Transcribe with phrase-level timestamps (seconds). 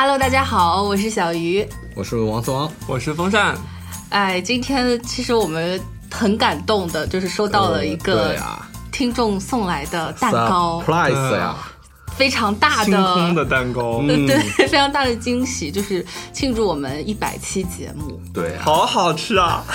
[0.00, 1.66] Hello，大家好，我是小鱼，
[1.96, 3.56] 我是王思王，我是风扇。
[4.10, 8.36] 哎，今天其实我们很感动的，就是收到了一个
[8.92, 11.56] 听众送来的蛋糕，surprise 呀，
[12.16, 14.38] 非常大的星空的蛋糕， 对，
[14.68, 19.64] 非常大的惊喜，就是庆祝我们一百期节目，对，好好吃啊。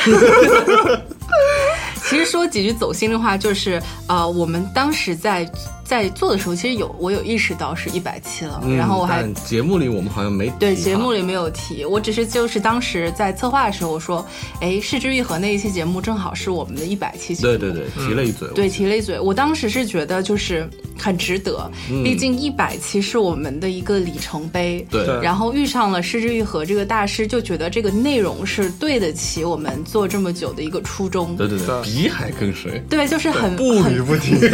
[2.06, 5.46] 其实说几句走心的话，就是呃，我们当时在。
[5.84, 14.26] 在做的时候，其实有我有意识到是一百期了，然后我还节目里我们好像没对节目里没有提，我只是就是当时在策划的时候我说，
[14.62, 21.70] 哎，失之愈合那一期节目正好是我们的一百期节目，对对对，提了一嘴，对提了一嘴，我当时是觉得就是很值得，
[22.04, 34.40] 毕竟一百期是我们的一个里程碑，对，然后遇上了失之愈合这个大师，就觉得这个内容是对得起我们做这么久的一个初衷，对对对，比海更深，对，就是很不语不听。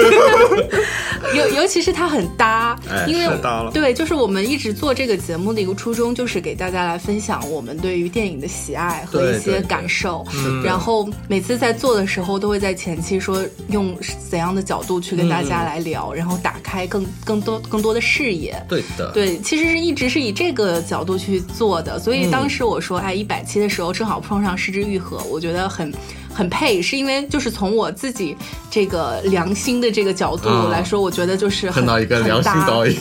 [1.36, 3.30] 尤尤其是它很搭，因为。
[3.74, 10.26] 对，就是我们一直做这个节目的一个初衷，就是给大家来分享我们对于电影的喜爱和一些感受。
[10.64, 13.96] 然后每次在做的时候，都会在前期说用
[14.30, 18.62] 怎样的角度去跟大家来聊，然后打开更更多更多的视野。
[18.68, 21.98] 对的，对，其实是一直是以这个角度去做的。
[22.00, 25.94] 所以当时我说，哎，一百期的时候正好碰上失之愈合，我觉得很。
[26.40, 28.34] 很配，是因为就是从我自己
[28.72, 32.96] 这个良心的这个角度来说，我觉得就是碰到一个良心导演，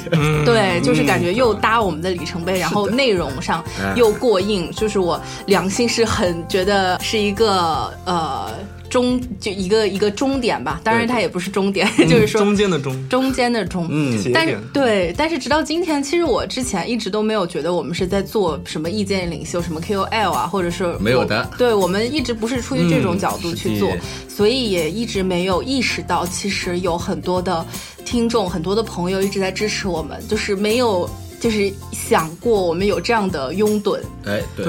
[0.45, 8.51] 对，就是感觉又搭我们的里程碑，然后内容上又过硬，就是我良心是很觉得是一个呃。
[8.91, 13.87] 中就一个一个终点吧，当然它也不是终点， 就是说中间的中，中间的中。
[13.91, 21.49] 嗯，但是对，但是直到今天，其实我之前一直都没有觉得我们是在做什么意见领袖，什么 KOL 啊，或者是没有的。
[21.59, 23.91] 对我们一直不是出于这种角度去做，
[24.29, 27.65] 所以也一直没有意识到，其实有很多的
[28.05, 33.99] 听众，很多的朋友一直在支持我们，就是没有就是想过我们有这样的拥趸。
[34.25, 34.67] 哎，对。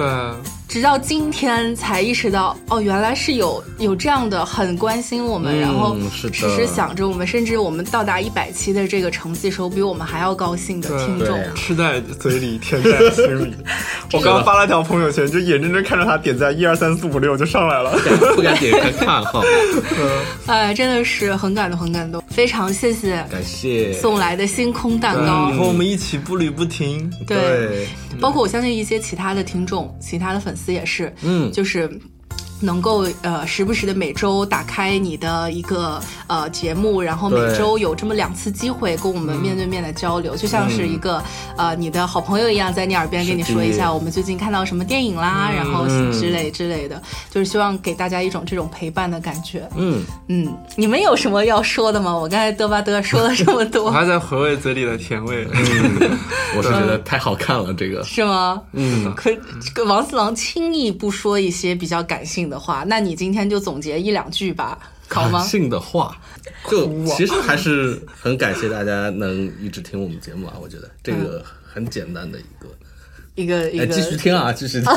[0.69, 13.55] 直到今天才意识到，哦，原来是有有这样的很关心我们，然后时时想着我们，甚至我们到达一百期的这个成绩时候，比我们还要高兴的听众，吃在嘴里，甜在心里。
[14.13, 17.97] 我刚刚发了条朋友圈，就眼睁睁看着他点赞一二三四五六就上来了，
[18.35, 19.41] 不敢点开看哈。
[20.45, 27.11] 哎，真的是很感动，很感动，非常谢谢，感谢送来的星空蛋糕，和我们一起步履不停。
[27.25, 27.87] 对，
[28.21, 30.58] 包括我相信一些其他的听众，其他的粉丝。
[30.67, 31.89] 也是，嗯，就是。
[32.61, 41.23] 能够呃时不时的每周打开你的一个呃节目，然后每周有这么两次机会跟我们面对面的交流，就像是一个
[41.55, 49.67] 呃你的好朋友一样，在你耳边跟你说一下我们最近看到什么电影啦，然后之类之类的，就是希望给大家一种这种陪伴的感觉。
[49.77, 52.15] 嗯嗯，你们有什么要说的吗？
[52.15, 55.47] 我刚才嘚吧嘚说了这么多， 我还在回味嘴里的甜味。
[56.57, 58.61] 我是觉得太好看了，这个 是吗？
[58.73, 62.48] 嗯，可王四郎轻易不说一些比较感性。
[62.49, 64.77] 的话，那你今天就总结一两句吧，
[65.09, 65.43] 好吗？
[65.43, 66.17] 性的话，
[66.69, 72.67] 就其实还是很感谢大家能一直听我们节目啊，我觉得这个很简单的一个。
[73.35, 74.89] 一个一个，继续听啊， 继续听。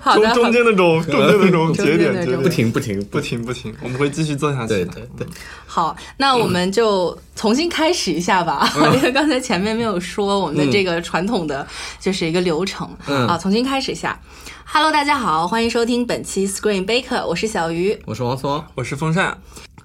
[0.00, 4.68] 好的，中间那 种中间那种节点，不停不停不停不停，我们会继续做下去。
[4.68, 5.24] 对对对。
[5.66, 11.64] 好，那我们就重新开始一下吧，因为刚才前面没有说我们的这个传统的
[12.00, 14.18] 就是一个流程啊，重新开始一下。
[14.72, 19.36] Hello，大家好，欢迎收听本期 Screen Baker，我是小鱼，我是王松，我是风扇。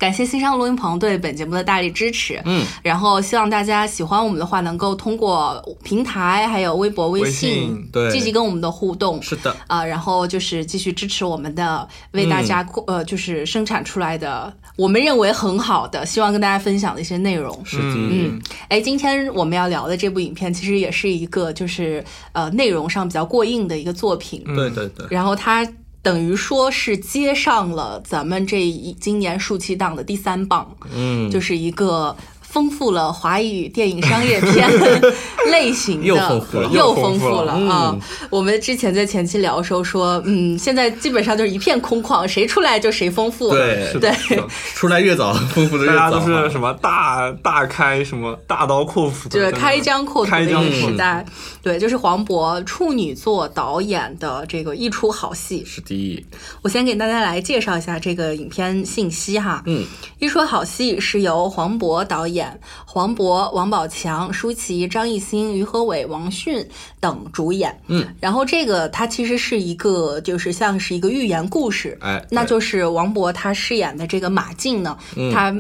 [0.06, 25.68] 感谢新商录音棚对本节目的大力支持，嗯，然后希望大家喜欢我们的话，能够通过平台还有微博、微信，对，积极跟我们的互动，是的，啊，然后就是继续支持我们的为大家呃，就是生产出来的我们认为很好的，希望跟大家分享的一些内容，是的，嗯，哎，今天我们要聊的这部影片，其实也是一个就是呃内容上比较过硬的一个作品，对对对，然后它。
[26.06, 32.16] 等于说是接上了咱们这一今年暑期档的第三棒，嗯，就是一个。
[32.56, 34.72] 丰富了华语电影商业片
[35.52, 37.94] 类型的，又丰富了，又丰富了啊！
[38.30, 43.50] 我们之前在前期聊的时候说，嗯，现在基本上就是一片空旷，谁出来就谁丰富。
[43.50, 44.10] 对对，
[44.74, 45.98] 出来越早， 丰富的越早。
[45.98, 51.26] 大家都是什么大大开什么大刀阔斧，就是开疆扩土的时代。
[51.62, 55.62] 对，就是黄渤处女座导演的这个一出好戏。
[55.66, 56.26] 是第一，
[56.62, 59.62] 我先给大家来介绍一下这个影片信息哈。
[59.66, 59.84] 嗯，
[60.20, 62.45] 一出好戏是由黄渤导演。
[62.86, 66.68] 黄渤、王宝强、舒淇、张艺兴、于和伟、王迅
[67.00, 67.80] 等主演。
[67.88, 71.98] 嗯，然后这个它其实是一个，就是像是一个寓言故事。
[72.02, 74.98] 哎，那就是王渤他饰演的这个马竞呢，
[75.34, 75.56] 他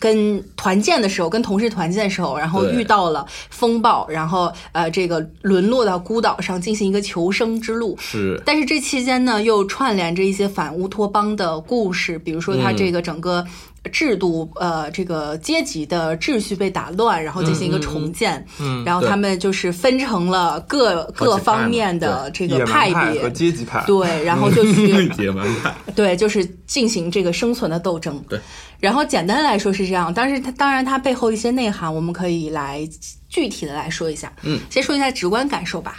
[0.00, 7.96] 跟团建的时候，跟同事团建的时候，然后遇到了风暴，然后呃，这个沦落到孤岛上进行一个求生之路。
[7.98, 13.46] 是但是这期间呢，又串联着一些反乌托邦的故事，比如说他这个整个
[13.92, 24.88] 制度，呃，这个阶级的秩序被打乱，然后进行一个重建，嗯，然后他们就是分成了各各方面的这个派别和阶级派，对，然后就 去
[25.18, 28.22] 野蛮派，对，就是进行这个生存的斗争。
[28.28, 28.40] 对，
[28.80, 32.88] 然后简单来说是这样，但是它当然它背后一些内涵，我们可以来
[33.28, 34.32] 具体的来说一下。
[34.42, 35.96] 嗯，先说一下直观感受吧。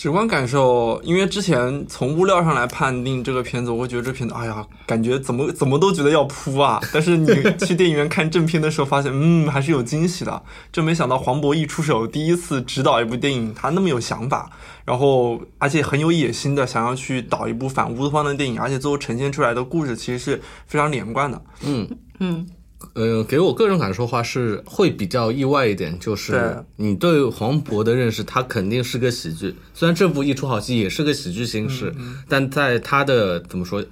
[0.00, 6.80] 直观感受，因为之前从物料上来判定这个片子，我会觉得这片子，哎呀，感觉怎么怎么都觉得要扑啊。
[6.90, 7.26] 但是你
[7.58, 10.42] 去电影院看正片的时候，发现，嗯，还是有惊喜的。
[10.72, 14.50] 真没想到黄渤一出手，第一次指导一部电影，他那么有想法，
[14.86, 21.42] 然后而且很有野心的，想要去导一部反乌托邦的电影，而且最后呈现出来的故事其实是非常连贯的。
[21.60, 21.86] 嗯
[22.20, 22.46] 嗯
[22.94, 29.54] 呃，给我个人感受的话是会比较意外一点，就是你对黄渤的认识，他肯定是个喜剧。
[29.74, 31.94] 虽然这部一出好戏也是个喜剧形式，
[32.28, 33.84] 但在他的怎么说，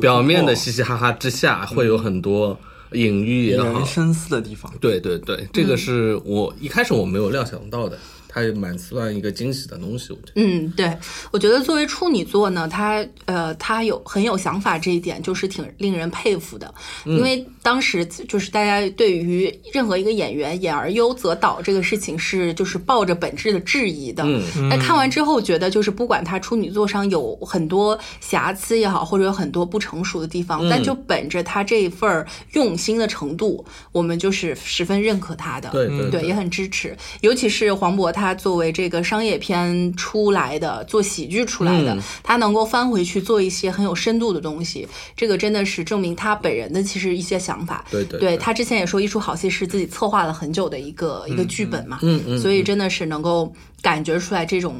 [0.00, 2.58] 表面的嘻嘻哈哈之下，会有很多
[2.92, 4.72] 隐喻也好深思的地方。
[4.80, 7.98] 对对对，这个是我一开始我没有料想到的，
[8.36, 10.32] 它也蛮算一个惊喜的东西，我觉得。
[10.34, 10.94] 嗯，对，
[11.30, 16.74] 我觉得作为处女座呢，他呃，他有很有想法这一点，就是挺令人佩服的。
[17.06, 24.22] 因为当时就是大家对于任何一个演员演而优则导这个事情是就是抱着本质的质疑的。
[24.26, 35.70] 嗯那看完之后觉得，就是不管他处女座上有很多瑕疵也好，或者有很多不成熟的地方，但就本着他这一份儿用心的程度，我们就是十分认可他的。
[35.70, 36.94] 对对对，也很支持。
[37.22, 44.86] 尤其是黄渤，他作为这个商业片出来的，做喜剧出来的，嗯他能够翻回去做一些很有深度的东西，
[45.16, 47.84] 这个真的是证明他本人的其实一些想法。
[47.90, 54.74] 对对对他之前也说，一出好戏是自己策划了很久的一个、一个剧本嘛，嗯嗯所以真的是能够感觉出来这种。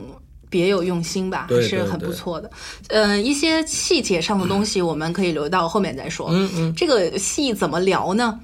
[0.48, 2.48] 别有用心吧，还是很不错的。
[2.88, 6.28] 嗯、一些细节上的东西我们可以留到后面再说。
[6.30, 8.38] 嗯嗯这个戏怎么聊呢？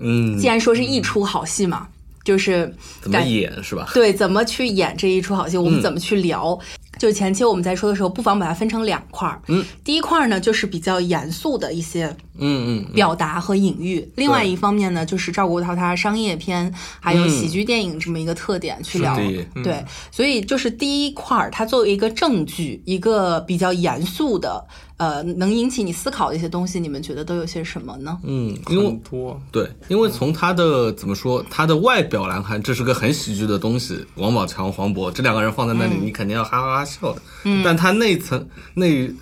[0.00, 1.86] 嗯，既然说是一出好戏嘛，
[2.24, 3.88] 就是怎么感演是吧？
[3.94, 6.58] 对，怎么去演这一出好戏，我们嗯怎么去聊？
[6.98, 9.40] 就前期我们在说的时候，不妨把它分成两块儿。
[9.48, 12.06] 嗯，第一块儿呢，就是比较严肃的一些
[12.38, 19.16] 嗯嗯嗯，表达和隐喻；另外一方面呢，就是照顾到它商业片还有喜剧电影这么一个特点去聊。
[19.64, 24.64] 对，所以就是第一块儿，它作为一个证据，一个比较严肃的，
[25.02, 28.16] 呃，能引起你思考的一些东西，你们觉得都有些什么呢？
[28.22, 34.06] 嗯，因为很多，对，因为从他的怎么说，他的外表来看，这是个很喜剧的东西。
[34.14, 37.20] 王宝强、黄渤这两个人放在那里，你肯定要哈哈哈笑的。
[37.42, 39.12] 嗯，但他内层内，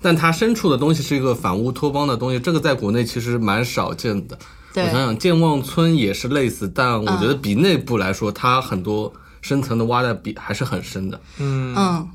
[0.00, 4.36] 但他深处的东西是一个反乌托邦的东西，这个在国内其实蛮少见的。
[4.74, 11.20] 对我想想，健忘村也是类似，但我觉得比内部来说，它很多深层的挖的比还是很深的。
[11.38, 12.08] 嗯嗯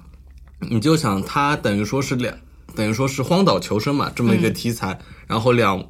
[0.60, 2.36] 你就想，它等于说是两，
[2.78, 5.84] 等于说是荒岛求生嘛，这么一个题材，然后两，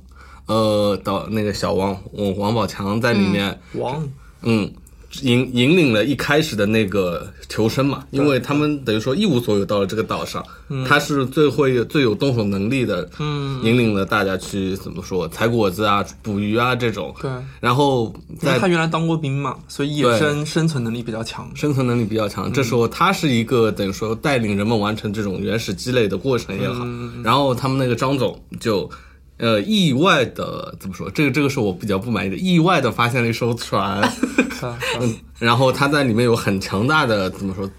[0.45, 4.07] 呃，导那个小王，王王宝强在里面，王。
[4.41, 4.73] 嗯。
[5.21, 10.43] 引引领了一开始的那个求生嘛，因为他们等于说一无所有到了这个岛上，
[10.85, 21.49] 他是最会最有动手能力的，嗯引领了大家去怎么说采果子啊、捕鱼啊这种，对，然后他原来当过兵嘛，所以野生生存能力比较强。
[21.55, 22.51] 生存能力比较强。
[22.51, 26.85] 这时候他是一个等于说带领人们完成这种原始积累的过程也好，
[27.23, 28.89] 然后他们那个张总就。
[29.37, 31.09] 呃，意外的怎么说？
[31.11, 32.35] 这个这个是我比较不满意的。
[32.35, 34.01] 意外的发现了一艘船，
[35.39, 37.69] 然后它在里面有很强大的怎么说？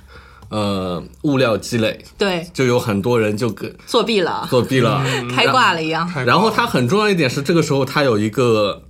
[0.50, 6.10] 呃，物料积累，对，就有很多人就跟作弊了，作弊了， 开挂了一样。
[6.24, 8.82] 然后它很重要一点是，这个时候它有一个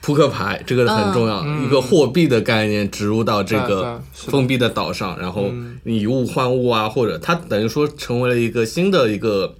[0.00, 5.52] 扑克牌，这个很重要，一个货币的概念植入到这个封闭的岛上，然后
[5.84, 9.54] 以物换物啊，或者它等于说成为了一个新的一个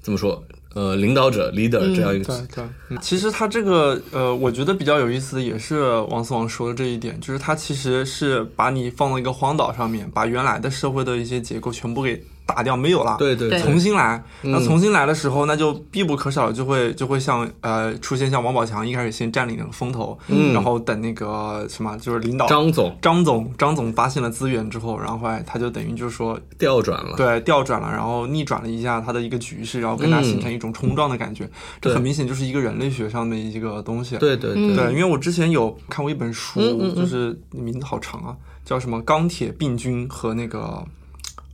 [0.00, 0.44] 怎么说？
[0.74, 13.16] 呃，领导者 leader 这样一个对对，嗯其实他这个呃，我觉得比较有意思的也是王思王说的这一点，就是他其实是把你放到一个荒岛上面，把原来的社会的一些结构全部给打掉，没有了。
[13.18, 14.64] 对对重新来，那嗯。
[14.64, 20.52] 重新来的时候，那就必不可少就会就会像呃出现像王宝强一开始先占领那个风头，嗯。
[20.52, 22.96] 然后等那个什么就是领导张总。
[23.00, 31.48] 张总张总发现了资源之后，然后后来他就等于就是说调转了，对，调转了，然后逆转了一下他的一个局势，然后跟他形成一种冲撞的感觉。
[31.80, 34.18] 这很明显就是一个人类学上的一个东西。
[34.18, 34.76] 对对对。
[34.76, 36.96] 对，因为我之前有看过一本书，嗯嗯嗯。
[36.96, 40.84] 就是名字好长啊，叫什么《钢铁病菌》和那个。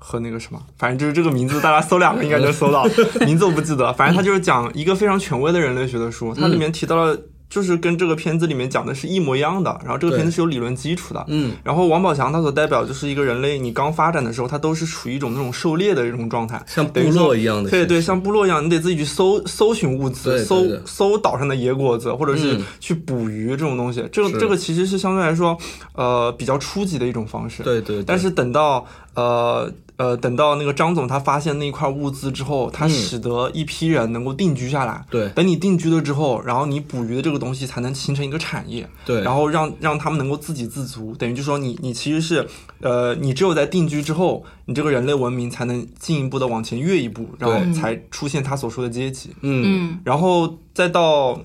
[0.02, 2.85] 和那个什么，反正就是这个名字，大家搜两个应该能搜到。
[3.25, 7.16] 名字我不记得，反正他就是讲一个非常权威的人类学的书，它里面提到了
[7.50, 9.76] 就是跟这个片子里面讲的是一模一样的。
[9.83, 11.25] 然后这个片子是有理论基础的。
[11.28, 24.09] 嗯，然后王宝强他所代表就是一个人类，你刚发展的时候，他都是处于一种那种狩猎的一种状态，像部落一样的对对，像部落一样，你得自己去搜搜寻物资，搜搜岛上的野果子，或者是嗯去捕鱼这种东西。
[24.12, 25.59] 这个这个其实是相对来说，
[25.95, 27.64] 呃，比较初级的一种方式。
[27.64, 29.69] 对对对，但是等到呃
[30.00, 35.04] 呃，等到那个张总他发现那一块物资之后，他嗯使得一批人能够定居下来。
[35.11, 38.88] 对等你定居了之后，然后你捕鱼的这个东西才能形成一个产业。
[39.04, 42.49] 对，然后让让他们能够自给自足，等于就说你你其实是，
[42.80, 51.38] 呃，你只有在定居之后，你这个人类文明才能进一步的往前跃一步，然后才出现他所说的阶级，嗯嗯然后再到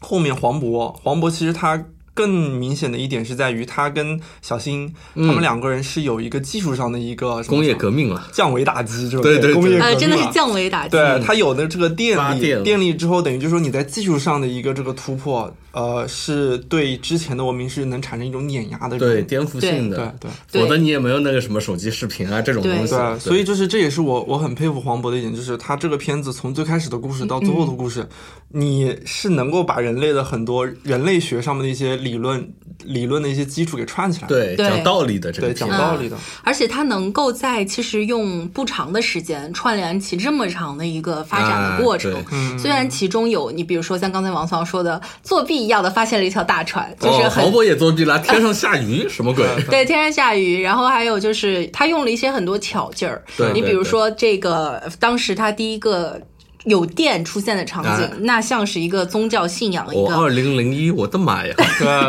[0.00, 1.84] 后面黄渤，黄渤其实他。
[2.14, 9.54] 更明显的一点是在于，他跟小新他们两个人是有一个技术上的一个什么嗯工业革命了，降维打击，这种对对对。
[9.54, 10.90] 工业革命呃，真的是啊降维打击。
[10.90, 19.08] 对，他有的这个电力，电电力之后，等于就是说你在技术上的一个这个突破，呃，是对之前的文明是能产生一种碾压的这种。
[19.08, 22.94] 对颠覆性的，对对否则你也没有那个什么手机视频啊这种东西。
[22.94, 28.06] 对，所以就是这也是我我很佩服黄渤的一点，就是他这个片子从最开始的故事到最后的故事，
[28.48, 32.48] 你是能够把人类的很多人类学上面的一些理论
[32.84, 34.28] 理论的一些基础给串起来。
[34.28, 36.16] 对对讲道理的这个对，讲道理的。
[36.42, 42.14] 而且他能够在其实用不长的时间串联起这么长的一个发展的过程。
[42.58, 49.46] 虽然其中有你比如说像刚才王嫂说的作弊一样的发现了一条大船，就是黄渤也作弊了，天上下雨 什么鬼？
[49.70, 53.24] 对，天上下雨，然后还有就是他用了一些很多巧劲儿。
[53.36, 56.20] 对对你比如说这个，当时他第一个
[56.64, 60.00] 有电出现的场景，哎那像是一个宗教信仰一个。
[60.00, 61.54] 我二零零一，我的妈呀！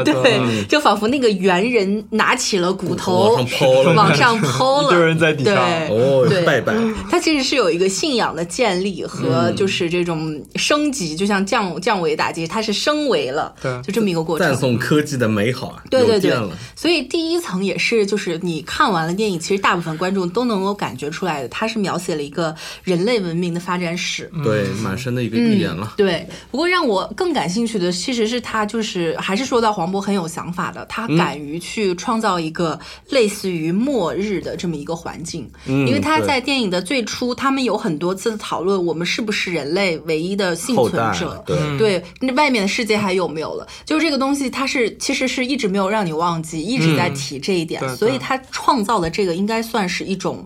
[0.04, 6.74] 对 对，就仿佛那个猿人拿起了骨头往上抛了往上抛了，一堆人在底下对，哦对，拜拜。
[7.10, 14.56] 它其实是有一个信仰的建立和嗯就是这种升级，就像降降维打击，它是升维了，对就这么一个过程赞。
[14.58, 15.84] 颂科技的美好啊！
[15.90, 16.34] 对对对
[16.76, 24.32] 所以第一层也是，就是你看完了电影，其实大部分观众都能够感觉出来的，它是描写了一个人类文明的发展史。
[24.46, 25.94] 对，蛮深的一个预言了。
[25.98, 41.44] 对，不过让我更感兴趣的其实是他，就是还是说到黄渤很有想法的，他敢于去创造一个类似于末日的这么一个环境，嗯因为他在电影的最初，他们有很多次的讨论，我们是不是人类唯一的幸存者？
[41.46, 41.56] 对。
[41.78, 43.68] 对，那外面的世界还有没有了？
[43.86, 50.46] 就是这个东西，它是其实是一直没有让你忘记，一直在提这一点，所以他创造的这个应该算是一种，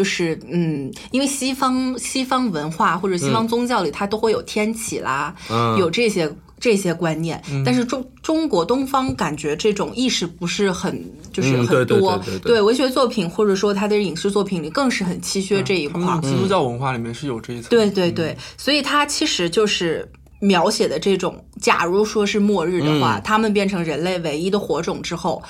[0.00, 5.76] 就是嗯，因为西方西方文化或者西方宗教里，它都会有天启啦，嗯。
[5.76, 6.34] 有这些。
[6.60, 10.92] 这些观念，但是中中国东方感觉这种意识不是很
[11.32, 17.70] 就是嗯很多，对文学作品或者说他的影视作品里更是很稀缺这一块基督教文化里面是有这一层。
[17.70, 20.06] 对对对，所以它其实就是
[20.38, 25.42] 描写的这种，假如说是末日的话，他们变成人类唯一的火种之后，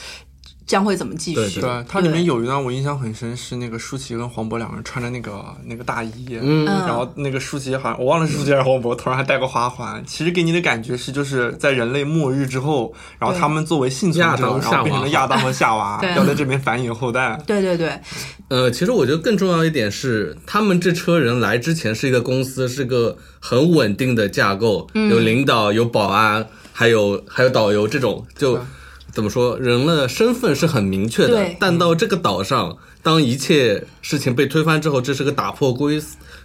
[0.71, 1.61] 将会怎么继续？
[1.61, 6.65] 对对，它里面有一段我印象很深，是那个舒淇跟黄渤两个人穿着那个那个大衣，嗯。
[6.65, 10.01] 然后那个舒淇好像我忘了是舒淇还是黄渤，头上还戴个花环。
[10.07, 17.37] 其实给你的感觉是，就是在人类末日之后，然后他们作为幸存者，然后变成了亚当和夏娃， 要在这边繁衍后代。
[17.45, 17.93] 对对对
[18.47, 25.11] 呃，其实我觉得更重要一点是，他们这车人来之前是一个公司，是个很稳定的架构，嗯。
[25.11, 28.61] 有领导，有保安，还有还有导游这种，就
[29.13, 31.57] 怎么说，人的身份是很明确的对。
[31.61, 36.01] 但到这个岛上，当一切事情被推翻之后，这是个打破规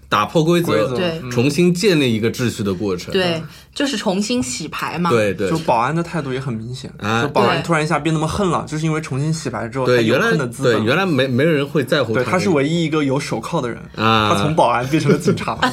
[0.07, 3.11] 打破规则，对重新建立一个秩序的过程。
[3.11, 3.41] 对，
[3.73, 5.09] 就是重新洗牌嘛。
[5.09, 10.77] 对对就保安的态度也很明显，啊就保安突然一下变那么恨了，就是因为重新洗牌之后，他对，原来的资本。
[10.77, 15.55] 对原来没没人会在乎对，他他是唯一一个有手铐的人，啊他从保安变成了警察，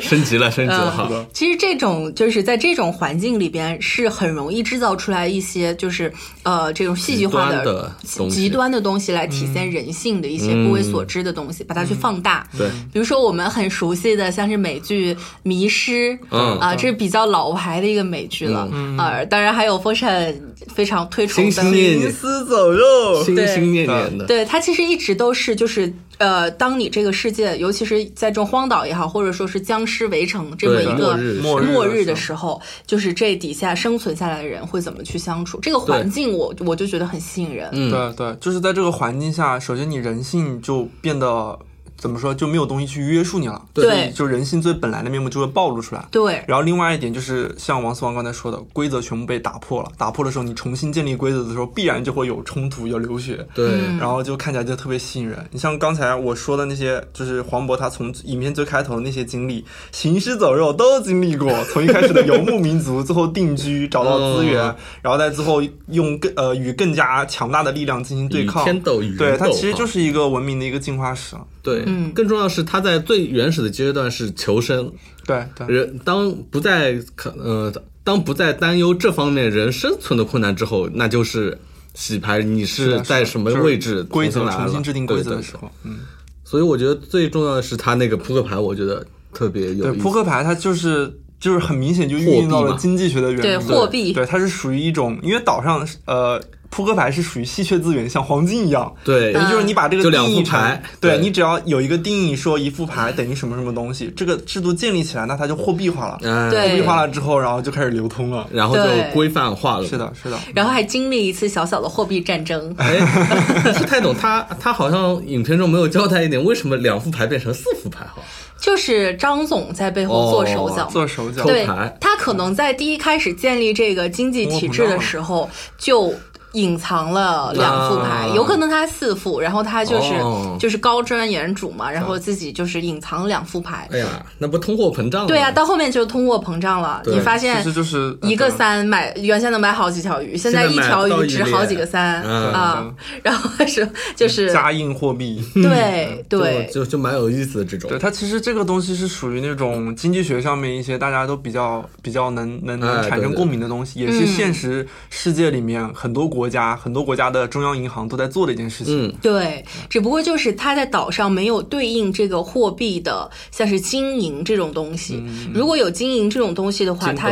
[0.00, 1.26] 升级了，升级了嗯哈。
[1.32, 7.96] 其实这种就是在这种环境里边，是很容易制造出来一些就是呃这种戏剧化极端的
[8.30, 12.46] 极端的东西来体现人性的一些不为所知的东西，把它去放大。
[12.56, 18.68] 对，比如说我们很熟悉的，像是美剧《迷失》，嗯啊，这是比较老牌的一个美剧了。
[18.98, 20.34] 啊，当然还有风扇
[20.74, 24.26] 非常推崇的心心念念丝走肉，心心念念的。
[24.26, 35.58] 对，它其实一直都是就是呃，当你这个世界，尤其是在这种荒岛也好，或者说是僵尸围城这么一个末日末日的的时候，就是这底下生存下来的人会怎么去相处？
[35.60, 37.70] 这个环境我我就觉得很吸引人。
[37.72, 41.58] 嗯对对，就是在这个环境下，首先你人性就变得
[42.00, 46.02] 怎么说就没有东西去约束你了，对所以就人性最本来的面目就会暴露出来。
[46.10, 49.92] 对，然后另外一点就是像王思王刚才说的，规则全部被打破了。
[49.98, 53.46] 打破的时候，你重新建立规则的时候，必然就会有冲突，有流血。
[53.54, 55.46] 对，嗯然后就看起来就特别吸引人。
[55.50, 68.64] 你像刚才我说的那些，就是黄渤他从影片最开头的那些经历，行尸走肉都经历过，从一开始的游牧民族，最后定居，找到资源，嗯然后在最后用更呃与更加强大的力量进行对抗。
[68.64, 71.36] 天斗与人对，它其实就是一个文明的一个进化史。
[71.62, 72.12] 对，嗯。
[72.12, 74.92] 更重要的是他在最原始的阶段是求生，
[75.26, 75.66] 对对。
[75.66, 81.58] 人当不再可呃当不再担忧这方面人生存的困难之后，那就是
[81.94, 85.98] 洗牌，你是在什么位置规则重新来了重新制定规则对对的时候，嗯，
[86.44, 90.02] 所以我觉得最重要的是他那个扑克牌，我觉得特别有对，意思。
[90.02, 96.40] 扑克牌它就是就是很明显就运用到了经济学的原对理，货币对，它是属于一种，因为岛上呃。
[96.72, 98.94] 扑克牌是属于稀缺资源，像黄金一样。
[99.02, 106.20] 对等于就是你把这个就两定义成牌对对你只要有一个定义说一副牌等于什么什么东西，这个制度建立起来，那它就货币化了。
[106.22, 108.46] 哎货币化了之后，然后就开始流通了。
[108.52, 109.84] 然后就规范化了。
[109.84, 112.72] 是的，是的，然后还经历一次小小的货币战争。
[112.78, 113.00] 哎，
[113.76, 118.22] 不太懂他，他好像影片中没有交代一点，为什么两副牌变成四副牌哈？
[118.60, 121.42] 就是张总在背后做手脚，做手脚。
[121.44, 121.66] 对
[122.00, 125.48] 他可能在第一开始建立这个经济体制的时候
[125.78, 126.14] 就。
[126.52, 133.88] 隐藏了两副牌，啊有可能他四副，然后他就是、哦就是高瞻远瞩嘛，然后自己就是隐藏两副牌。
[133.92, 134.06] 哎呀，
[134.38, 135.26] 那不通货膨胀吗？
[135.28, 145.42] 对啊，到后面就通货膨胀了，你发现其实就是一个三买原先能买好几条鱼，现在一条鱼值好几个三嗯啊，然后是就是加印货币。
[145.54, 147.98] 对对就就就蛮有意思的这种对。
[147.98, 159.08] 它其实这个东西是属于那种经济学上面一些大家都比较比较能能产生共鸣的东西，也是现实世界里面很多国家很多国家的中央银行都在做的一件事情。
[159.08, 165.22] 嗯，对，只不过就是它在岛上没有对应这个货币的，像是金银这种东西。
[165.52, 167.30] 如果有金银这种东西的话，它。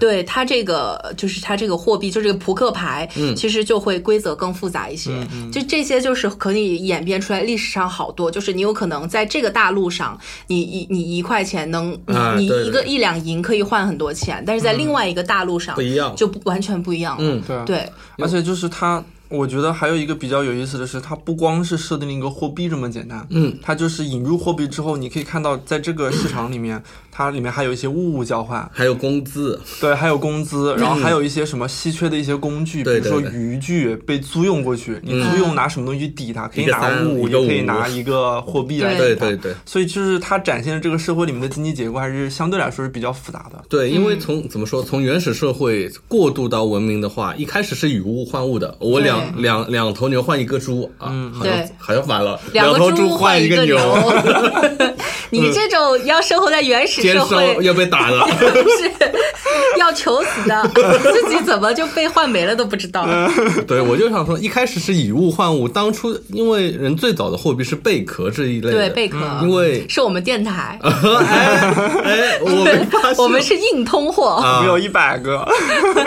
[0.00, 5.10] 对它这个就是它这个货币，就这个扑克牌，其实就会规则更复杂一些。
[5.52, 11.98] 就这些就是可以演变出来，历史上好多，就是你有可能在这个大陆上，你一你一块钱能，
[12.38, 17.24] 你、一个一两银可以换很多钱，但是在另外一个大陆上不一样就不完全不一样了。
[17.24, 26.80] 嗯，对对，而且就是它，我觉得还有一个比较有意思的是，它不光是设定了一个货币这么简单，嗯，它就是引入货币之后，你可以看到在这个市场里面，
[27.14, 39.04] 它里面还有一些物物交换，还有工资，对，还有工资，然后还有一些什么稀缺的一些工具，比如说渔具被租用过去，你租用拿什么东西抵它，可以拿物，一个也可以拿一个货币来抵它。
[39.04, 39.54] 对对对。
[39.66, 43.62] 所以就是它展现的这个社会里面的经济结构还是相对来说是比较复杂的。
[43.68, 53.76] 对，因为从怎么说，从原始社会过渡到文明的话，一开始是以物换物的，我两两两头牛换一个猪啊，好像对好像反了，两头猪换一个牛。
[55.30, 57.54] 你这种要生活在原始奸社会。
[57.54, 58.26] 商，要被打了。
[58.32, 60.62] 是要求死的，
[61.02, 63.06] 自己怎么就被换没了都不知道。
[63.66, 70.88] 对，我就想说，一开始是以物换物，当初因为人最早的货币是贝壳这一类的，对，贝壳，因为是我们电台， 哎
[72.04, 72.88] 哎，我们，
[73.18, 74.42] 我们是硬通货。
[74.66, 75.46] 有一百个，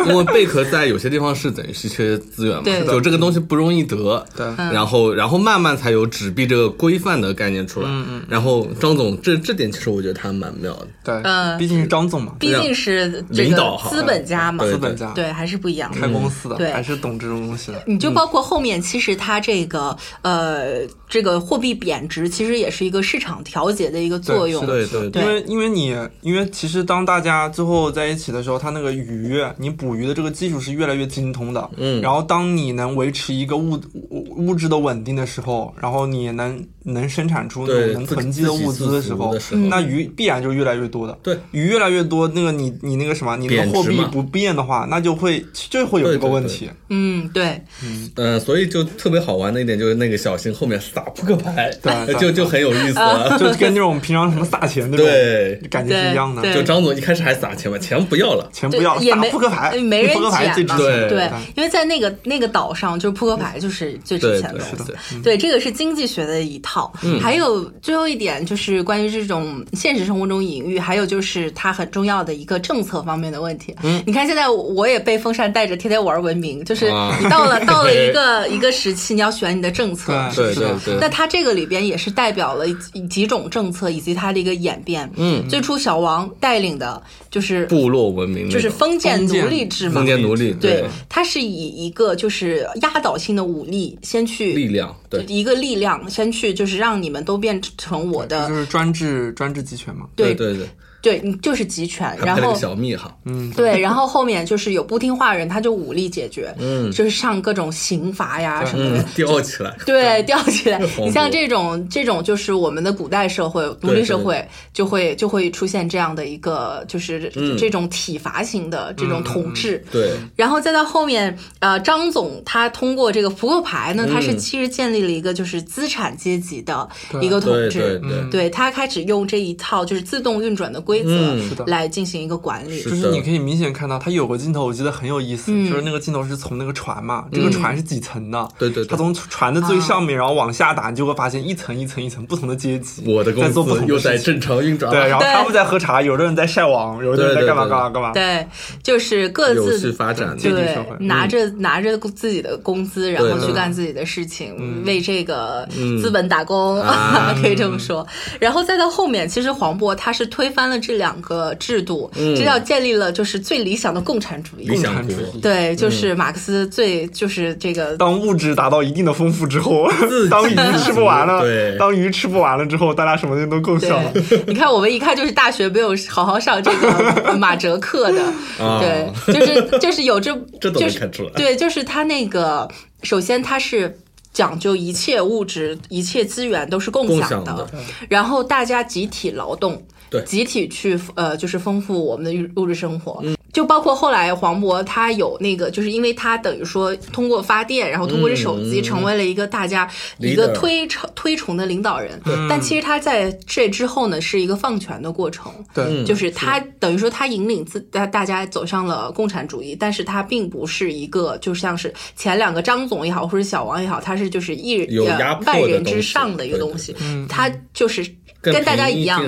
[0.07, 2.85] 因为贝壳在有些地方是等于稀缺资源嘛，对。
[2.85, 4.45] 就这个东西不容易得，对。
[4.71, 8.21] 然后然后慢慢才有纸币这个规范的概念出来，嗯嗯。
[8.29, 15.99] 然后张总这这点其实我觉得他蛮妙的，对，嗯毕竟是张总嘛，毕竟是这个领导好资本家嘛，对资本家，对，还是不一样的。
[15.99, 17.83] 开公司的，对还是懂这种东西的。
[17.85, 24.65] 你就包括后面，其实它这个呃，这个货币贬值，其实也是一个市场调节的一个作用。
[24.65, 31.69] 对对对因为因为你因为其实当大家最后在一起的时候，他那个鱼，你捕鱼的这个技术是越来越精通的。
[31.77, 39.35] 嗯然后当你能维持一个物物物质的稳定的时候，然后你能能生产出那种能囤积的物资的，时候
[39.69, 41.17] 那鱼必然就越来越多的。
[41.23, 46.69] 对，鱼越来越多，那个你你那个什么，你那个贬值嘛货币不变的话，那就会就会有这个对对对问题。
[46.89, 53.37] 嗯，对，嗯呃，所以就特别好玩的一点就是那个小新后面撒扑克牌，对 对就就很有意思了。
[53.39, 56.41] 就跟那种平常什么撒钱那种对感觉是一样的。
[56.53, 60.77] 就张总一开始还撒钱嘛，钱不要了，钱不要也没打扑克牌，没人扑克牌最值捡嘛。
[60.77, 61.09] 钱。
[61.09, 64.75] 对对，因为在那个那个岛上，就是扑克牌就是最值钱的东西。
[64.77, 66.91] 对是的，对，这个是经济学的一套。
[67.21, 70.41] 还有最后一点就是关关于这种现实生活中
[70.79, 73.75] 还有就是它很重要的一个政策方面的问题。
[73.83, 85.09] 嗯，你看现在我也被风扇带着天天玩文明，就是啊你到了 到了一个一个时期，你要选你的政策，对是是对对那它这个里边也是代表了几几种政策以及它的一个演变。
[85.15, 100.05] 嗯，最初小王带领的就是部落文明就是封建封建奴隶制嘛封，建奴隶，对，它是以一个就是压倒性的武力先去力量，对，一个力量先去，就是让你们都变成我的，就是专制专制集权嘛。
[100.15, 102.17] 对对对，对，你就是集权。
[102.19, 106.91] 然后小蜜哈，嗯，对，然后后面就是有不听话人，他就武力解决，嗯。
[106.91, 109.01] 就是上各种刑罚呀什么的。
[109.01, 110.79] 嗯。，吊起来，对，吊起来。
[110.97, 117.55] 你像这种这种，就是我们的古代社会、奴隶社会，就会就会出现这样的一个，就是嗯。
[117.57, 119.83] 这种体罚型的这种统治。
[119.91, 126.87] 对，然后再到后面，呃，张总他通过这个扑克牌呢，他是嗯其实建立了一个就是资产阶级的
[127.21, 127.99] 一个统对对治。
[127.99, 131.65] 对，对他开始用这一套就是自动运转的规则嗯是的。
[131.65, 132.79] 来进行一个管理。
[132.79, 135.69] 是就是你可以明显看到，它有个镜头，我记得很有意思，嗯。
[135.69, 138.87] 就是那个镜头是从那个船嘛，这个船是几层的，对对对。
[138.87, 144.11] 它从船的最上面，然后往下打，你就会发现一层一层一层不同的阶级，我的公在做不司同的事情。
[144.11, 144.91] 又在正常运转。
[144.91, 147.69] 对，然后他们在喝茶，有的人在晒网，有的人在干嘛对对。
[147.69, 148.11] 对干嘛干嘛。
[148.11, 148.47] 对，
[148.83, 150.35] 就是各自发展。
[150.37, 156.01] 阶级对社会拿着拿着自己的工资，然后去干自己的事情，为这个嗯。
[156.01, 157.33] 资本打工，啊。
[157.41, 158.05] 可以这么说。
[158.39, 164.67] 然后再到后面，其实黄渤他是推翻了这两个制度，这叫建立了就是最理想的共产主义。
[164.67, 164.75] 理。
[164.75, 165.39] 想国共产主义。
[165.39, 169.89] 对，就是马克思最就是这个当物质达到一定的丰富之后，
[170.29, 171.77] 当鱼吃不完了，对。
[171.77, 174.11] 当鱼吃不完了之后，大家什么东西都共享了。
[174.45, 178.21] 你看我们一看就是大学没有好好上这个马哲课的，
[178.59, 178.81] 啊。
[178.81, 181.29] 对，就是就是有这 这都就是能看出来。
[181.29, 182.67] 对，就是他那个，
[183.03, 183.97] 首先他是。
[184.35, 187.69] 讲究一切物质、一切资源都是共享的，共享的。
[188.09, 189.81] 然后大家集体劳动，
[190.15, 190.23] 对。
[190.23, 193.23] 集体去呃，就是丰富我们的物物质生活。
[193.53, 202.19] 就包括后来黄渤他有那个，就是因为他等于说通过发电，然后通过这手机嗯成为了一个大家一个推崇推崇的领导人。
[202.49, 205.49] 但其实他在这之后呢，是一个放权的过程。
[205.73, 215.95] 对，嗯就是他等于说他引领自大大家走上了共产主义，但是他并不是一个就像是前两个张总也好，或者小王也好，他是就是一呃有压迫的万人东西。
[215.95, 216.93] 之上的一个东西。
[216.99, 218.15] 嗯，他就是更
[218.53, 219.21] 跟大家一样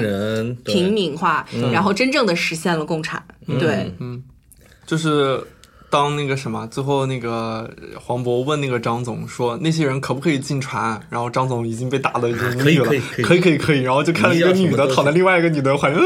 [0.64, 3.24] 平民化，然后真正的实现了共产。
[3.60, 4.24] 对，嗯。
[4.86, 5.38] 就是
[5.90, 13.24] 当那个什么，最后那个黄渤问那个张总说那些人可不可以进船，然后张总已经被打的已经无可以语了，可以可以。
[13.24, 16.02] 可以可以可以，然后就看到一个女的躺在另外一个女的怀里，呃、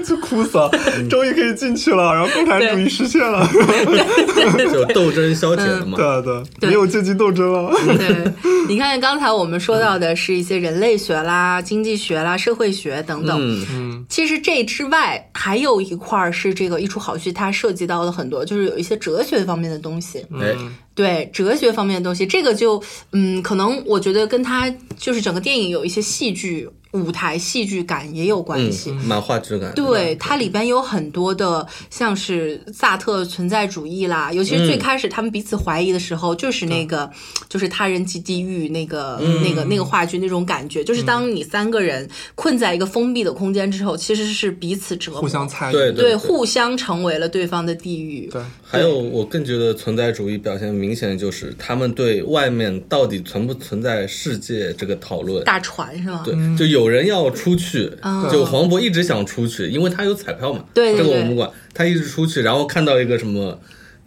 [0.00, 0.70] 就哭死了，
[1.08, 3.46] 终于可以进去了，然后共产主义实现了，
[4.72, 5.96] 就斗争消解了嘛。
[5.96, 6.22] 对
[6.60, 7.72] 对，没有阶级斗争了。
[7.96, 8.32] 对，
[8.68, 13.38] 你看刚才我们说到的是一些人类学啦、经济学啦、社会学等等。
[13.40, 20.24] 嗯，嗯，其实这之外，还有一块儿是这个一出好戏，它涉及到了很多，就是有一些哲学方面的东西。
[20.40, 20.54] 哎，
[20.94, 22.82] 对哲学方面的东西，这个就
[23.12, 28.90] 嗯，可能我觉得跟它就是整个电影有一些戏剧舞台戏剧感也有关系。
[28.90, 29.72] 嗯，蛮话质感。
[29.74, 37.10] 对，它里边有很多的，像是萨特存在主义啦，尤其是最开始他们彼此怀疑的时候，就是那个，
[37.48, 48.28] 就是他人即地狱那个、那个那个话剧那种感觉，就是当你三个人困在一个封闭的空间之后，其实是彼此折磨，互相猜疑，对对互相成为了对方的地狱。
[48.30, 48.42] 对
[48.76, 55.42] 还有，我更觉得存在主义表现明显的就是他们对外面到底存不存在世界这个讨论。
[55.44, 56.22] 大船是吗？
[56.24, 60.64] 对，就有人要出去，嗯就黄渤一直想出去，因为他有彩票嘛。
[60.74, 63.58] 对对对这个我们不管，他一直出去，然后看到一个什么。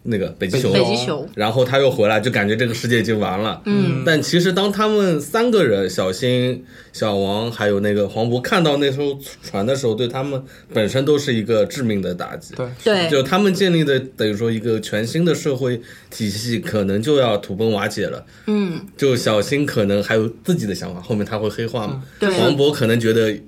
[0.02, 3.60] 那个北极熊，北极熊然后他又回来，就感觉这个世界已经完了。
[3.66, 12.54] 嗯，但其实当他们三个人，小新、小王还有那个黄渤看到那艘船的时候，对他们本身都是一个致命的打击。
[12.56, 18.24] 对对就他们建立的等于说一个全新的社会体系，可能就要土崩瓦解了。
[18.46, 22.02] 嗯，就小新可能还有自己的想法，后面他会黑化嘛？
[22.18, 23.38] 对黄渤可能觉得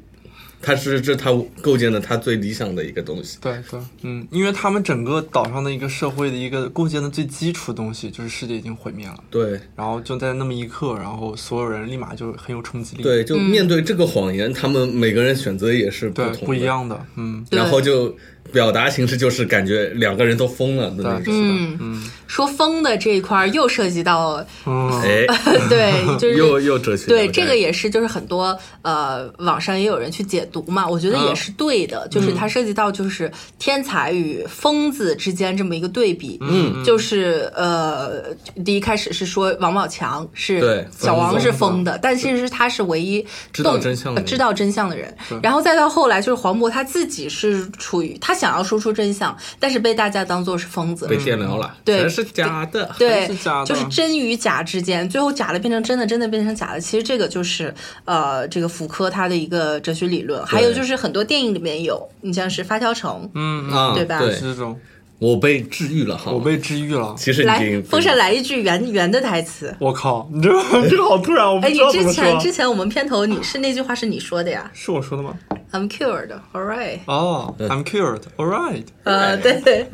[0.62, 3.36] 他是这他构建的他最理想的一个东西。
[3.42, 16.62] 对对，嗯，因为他们整个岛上的一个社会的一个构建的最基础的东西，就是世界已经毁灭了，对然后就在那么一刻，然后所有人立马就很有冲击力，对，就面对这个谎言，他们每个人选择也是不同的，不一。
[16.62, 18.16] 样的，嗯，然后就
[18.52, 21.76] 表达形式就是感觉两个人都疯了的那对种。
[21.80, 25.26] 嗯，说疯的这一块儿又涉及到，嗯，哎，
[25.68, 27.08] 对，就是又又哲学了。
[27.08, 38.22] 对，这个也是，就是很多呃，网上也有人去解读嘛，我觉得也是对的，就是它涉及到就是天才与疯子之间这么一个对比，嗯，就是呃，
[38.64, 44.24] 第一开始是说王宝强是对小王是疯疯的，但其实他是唯一知道真相的人。
[44.24, 52.90] 呃知道真相的人，然后再到后来就是黄渤他自己是处于他想要说出真相，但是被大家当做是疯子，被电疗了，对全是假的。
[52.98, 56.80] 对，是假的就是真与假之间，最后假的变成真的，真的变成假的。
[56.80, 57.72] 其实这个就是
[58.04, 60.44] 呃，这个福柯他的一个哲学理论。
[60.44, 64.76] 还有就是很多电影里面有，你像是《发条城》，嗯，啊，对吧对是，这种，
[65.20, 66.32] 我被治愈了哈。
[66.32, 67.14] 我被治愈了。
[67.16, 69.72] 其实来风扇来一句圆圆的台词。
[69.78, 70.50] 我靠，你这
[70.88, 72.50] 这个好突然，我不哎，你知道怎么之前之。
[72.50, 75.32] 前我们片头你是那句话是你说的呀是我说的吗？
[75.72, 77.00] ？I'm cured, all right。
[77.06, 78.84] 哦，I'm cured, all right。
[79.04, 79.86] 呃，对，对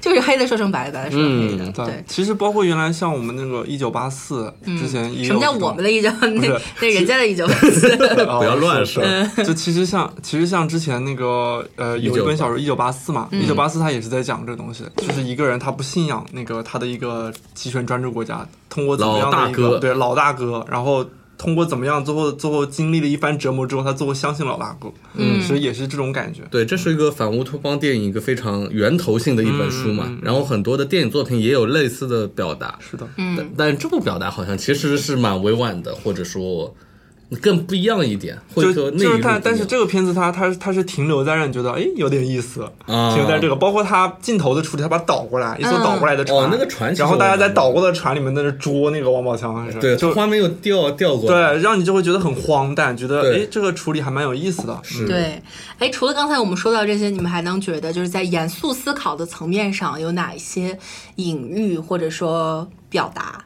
[0.00, 2.04] 就是黑的说成白的，白的说成黑的，嗯对。
[2.06, 6.10] 其实包括原来像我们那个一九八四之前什么叫我们的一九？
[6.20, 6.28] 那
[6.80, 7.90] 那人家的一九八四。
[8.26, 9.02] 哦不要乱说
[9.44, 21.04] 就其实像，其实像之前那个呃，有一本小说《一九八四》嘛，嗯一九八四他也是在讲这个东西，就是一个人他不信仰那个他的一个集权专制国家，通过怎么样的一老大哥个对老大哥，然后
[21.40, 25.40] 通过怎么样，最后最后经历了一番折磨之后，他最后相信老大哥，嗯。
[25.40, 26.42] 所以也是这种感觉。
[26.50, 36.74] 对，这是一个反乌托邦电影一个非常源头性的一本书嘛，然后很多的电影作品也有类似的表达，是的，但但这部表达好像其实是蛮委婉的，或者说
[37.36, 39.40] 更不一样一点，或者说就就是他，内容不一样。
[39.44, 43.14] 但是这个片子它它它是停留在让你觉得哎有点意思，啊。
[43.14, 53.42] 停留在这个，包括他镜头的处理，他把它倒过来，一艘倒过来的船，哦那个船然后大家在倒过的船里面在那捉那个王宝强，还是对，就画面又调调过来，对，让你就会觉得很荒诞，觉得对。
[53.42, 55.06] 哎这个处理还蛮有意思的，是。
[55.06, 55.42] 对，
[55.78, 60.78] 哎，除了刚才我们说到这些，你们还能觉得就是在严肃思考的层面上有哪一些
[61.16, 63.44] 隐喻或者说表达？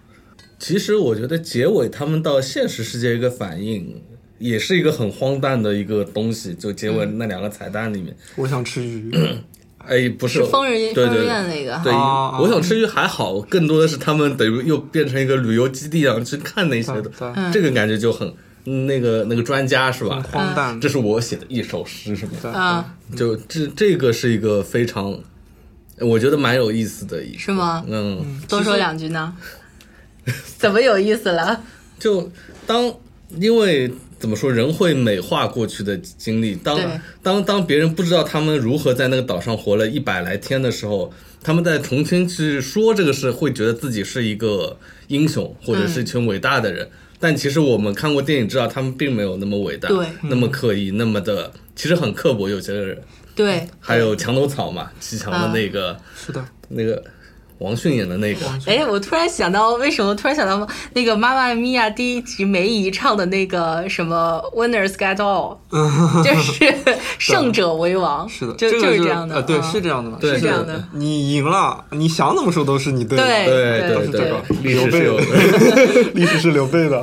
[0.67, 4.01] 其实我觉得结尾他们到现实世界一个反应，
[4.39, 6.55] 也是一个很荒诞的一个东西。
[6.55, 9.13] 就结尾那两个彩蛋里面，我想吃鱼，
[9.87, 11.17] 哎，不是疯人疯人对。
[11.19, 11.25] 对。
[11.27, 17.11] 院那个，对，啊我想吃鱼还好，更多的是他们等于又变成一个旅游基地一样去看那些的，
[17.53, 18.27] 这个感觉就很
[18.65, 20.25] 嗯那个那个专家是吧？
[20.33, 22.33] 荒诞，这是我写的一首诗，是吗？
[22.41, 25.15] 对嗯，就这这个是一个非常，
[26.01, 27.85] 我觉得蛮有意思的一个，是吗？
[27.87, 29.37] 嗯，多说两句呢？
[30.59, 31.63] 怎么有意思了？
[31.99, 32.31] 就
[32.67, 32.95] 当
[33.39, 36.55] 因为怎么说，人会美化过去的经历。
[36.55, 36.79] 当
[37.23, 46.89] 当当别人不知道他们如何在那个岛上活了一百来天的时候，他们在重新去说这个事，会觉得自己是一个英雄，或者是一群伟大的人。
[47.21, 52.49] 但其实我们看过电影，知道他们并没有那么伟大，对那么刻意，那么的，其实很刻薄。
[52.49, 53.01] 有些人，
[53.35, 57.03] 对，还有墙头草嘛，骑墙的那个、是的，那个
[57.59, 65.57] 王迅演的那个，哎，我突然想到，为什么突然想到那个《妈妈咪呀》第一集梅姨唱的那个什么 “Winners get all”，
[66.25, 66.75] 就是
[67.19, 69.63] 胜者为王，是的，就这个就是这样的，呃，对，嗯。
[69.75, 70.85] 是这样的嘛，是这样的。
[70.93, 77.03] 你赢了，你想怎么说都是你对的，对对对都是这个历史是有刘备历史是刘 备的，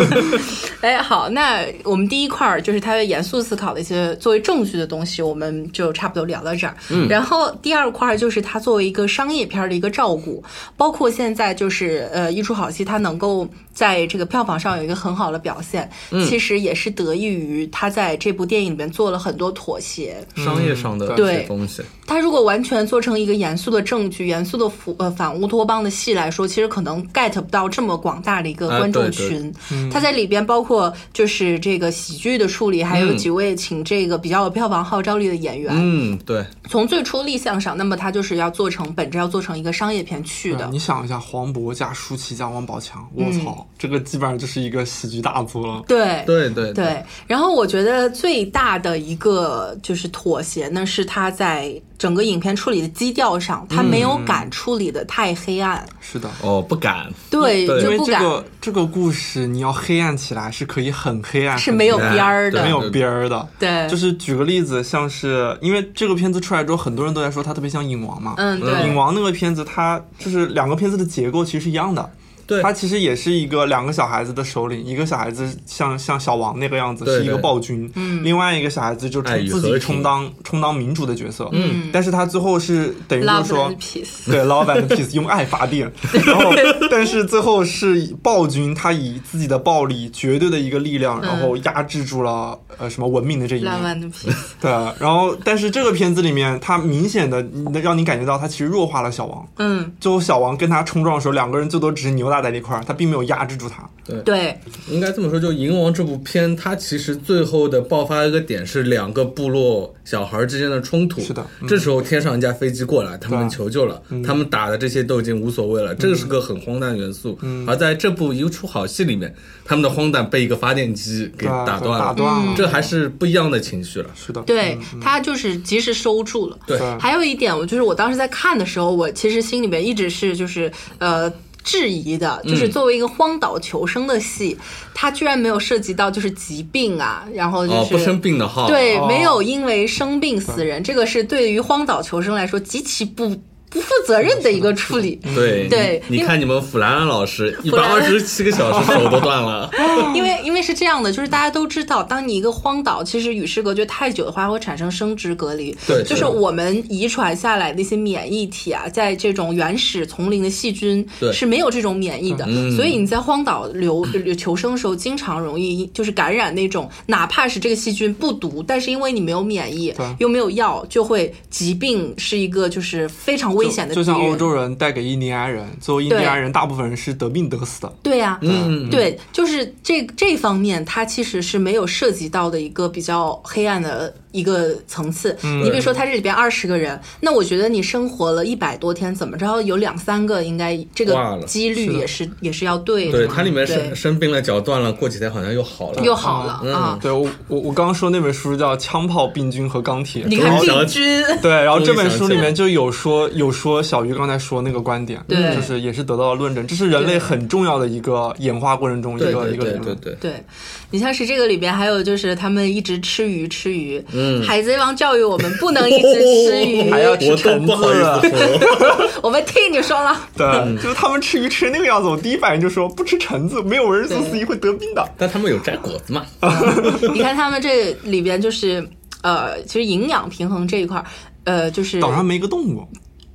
[0.82, 6.76] 哎，好，那我们第一块儿就是他严肃思考的一些作为证据的东西，我们就差不多聊到这儿。
[6.90, 10.42] 嗯，然后第二块儿就是他作为一个商业片儿的一个照顾，
[10.76, 15.90] 包括现在就是呃，一出好戏，它能够在这个票房上有一个很好的表现，
[16.28, 20.16] 其实也是得益于他在这部电影里面做了很多妥协。
[20.36, 21.82] 商业上的对些东西。
[22.06, 29.54] 他如果完全做成一个严肃的证据、严肃的反呃反乌托邦的戏来说，其实可能 get 不到这么广大的一个啊观众对对群。
[29.90, 35.72] 他在里边包括就是这个喜剧的处理，还有嗯几位请这个比较有票房号召力的演员。
[35.76, 40.68] 嗯，对，从最初立项上，那么他就是要做成本着要做成一个商业片去的。
[40.70, 45.82] 你想一下，黄渤加舒淇加王宝强，我嗯操，这个基本上就是一个喜剧大作了。
[45.86, 54.06] 对对对对，然后我觉得最大的一个就是妥协呢，是他在整个影片处理的基调上，他没嗯。
[54.06, 57.82] 有敢处理的太黑暗，是的，哦，不敢，对，对。
[57.82, 63.48] 因为就不敢，这个这个故事你要黑暗起来是可以很黑暗，是没有边儿的，没有边儿的。
[63.58, 68.34] 对，就是举个例子，像是因为这个片子出来之后，很多人都在说它特别像《影王》嘛。
[68.36, 72.10] 嗯，对，影王那个片子，它就是两个片子的结构其实是一样的，
[72.46, 72.62] 对。
[72.62, 78.22] 他其实也是一个两个小孩子的首领，一个小孩子像像小王那个样子是一个暴君，嗯。
[78.24, 81.90] 另外一个小孩子就爱与充自己充当充当民主的角色，嗯。
[81.92, 84.30] 但是他最后是等于就是 Love 说 and peace。
[84.30, 85.90] 对，老板的 peace 用爱发电，
[86.26, 86.52] 然后
[86.90, 93.76] 但是最后是暴君，他以自己的暴力、绝对的一个力量，然后压制住了呃什么文明的这一面。
[94.60, 97.44] 对，然后但是这个片子里面，他明显的
[97.82, 99.46] 让你感觉到他其实弱化了小王。
[99.56, 103.88] 嗯，最后小王跟他冲撞的时候，两个人最多只是扭打在那块儿，他并没有压制住他。
[104.24, 104.56] 对，
[104.88, 111.20] 应该这么说，就《银王》这部片，它其实最后的爆发一个点是两个部落小孩之间的冲突。
[111.20, 117.36] 是的嗯这时候天上一架飞机过来，他们求救了，他们打的这些都已经无所谓了，这个是个很荒诞的元素。
[117.66, 124.10] 而在这部一出好戏里面，他们的荒诞被一个发电机给打断了，打断了这还是不一样的情绪了。
[124.14, 126.56] 是的，对他就是及时收住了。
[126.64, 131.32] 对对还有一点，我就是我当时在看的时候，我其实心里面一直是就是呃。
[131.66, 134.56] 质疑的，就是作为一个荒岛求生的戏，
[134.94, 138.68] 它居然没有涉及到就是疾病啊，然后就是、哦，不生病的哈。
[138.68, 143.36] 对，哦没有因为生病死人，这个是对于荒岛求生来说极其不
[143.76, 145.20] 不负责任的一个处理。
[145.34, 149.70] 对对你你看你们弗兰兰老师 一百兰二十七个小时手都断了。
[150.14, 155.76] 因为因为是这样的，就是大家都知道，当你一个荒岛其实与世隔绝太久的话，会产生生殖隔离。
[155.86, 177.92] 对就是是我们遗传下来的一些免疫体啊，在这种原始丛林的细菌对是没有这种免疫的，嗯所以你在荒岛流流求生的时候，经常容易就是感染那种，哪怕是这个细菌不毒，但是因为你没有免疫对，又没有药，就会疾病是一个就是非常危险的就就像欧洲人带给印第安人，最后印第安人大部分人是得病得死的。
[178.02, 185.36] 对呀、嗯，对，就是这这方面，它其实是没有涉及到的一个比较黑暗的一个层次。
[185.42, 193.32] 嗯你比如说，他这里边二十个人，那我觉得你生活了一百多天，怎么着有两三个应该这个几率也是也是要对的对，嘛。
[193.34, 196.02] 它里面生生病了，脚断了，过几天好像又好了。
[196.04, 196.98] 又好了嗯啊。
[197.00, 209.82] 对我我我刚刚说那本书叫《枪炮、病菌和钢铁》，你看病菌， 对，然后这本书里面就有说有说小鱼刚才说那个观点，对就是也是得到了论证，这是人类很重要的一个演化过程中一个一个理论。
[209.82, 210.44] 对对对，对
[210.90, 217.72] 你像是这个里边还有就是他们一直吃鱼吃鱼，嗯海贼王教育我们不能一直吃鱼， 还要吃橙子。
[219.22, 220.16] 我们替你说了。
[220.36, 220.46] 对，
[220.82, 225.04] 就是他们吃鱼吃那个样子，我第一反应就说不吃橙子，没有维生素 C 会得病的。
[225.18, 226.24] 但他们有摘果子嘛？
[227.14, 228.86] 你看他们这里边就是
[229.22, 231.04] 呃，其实营养平衡这一块儿，
[231.44, 232.86] 呃，就是岛上没个动物，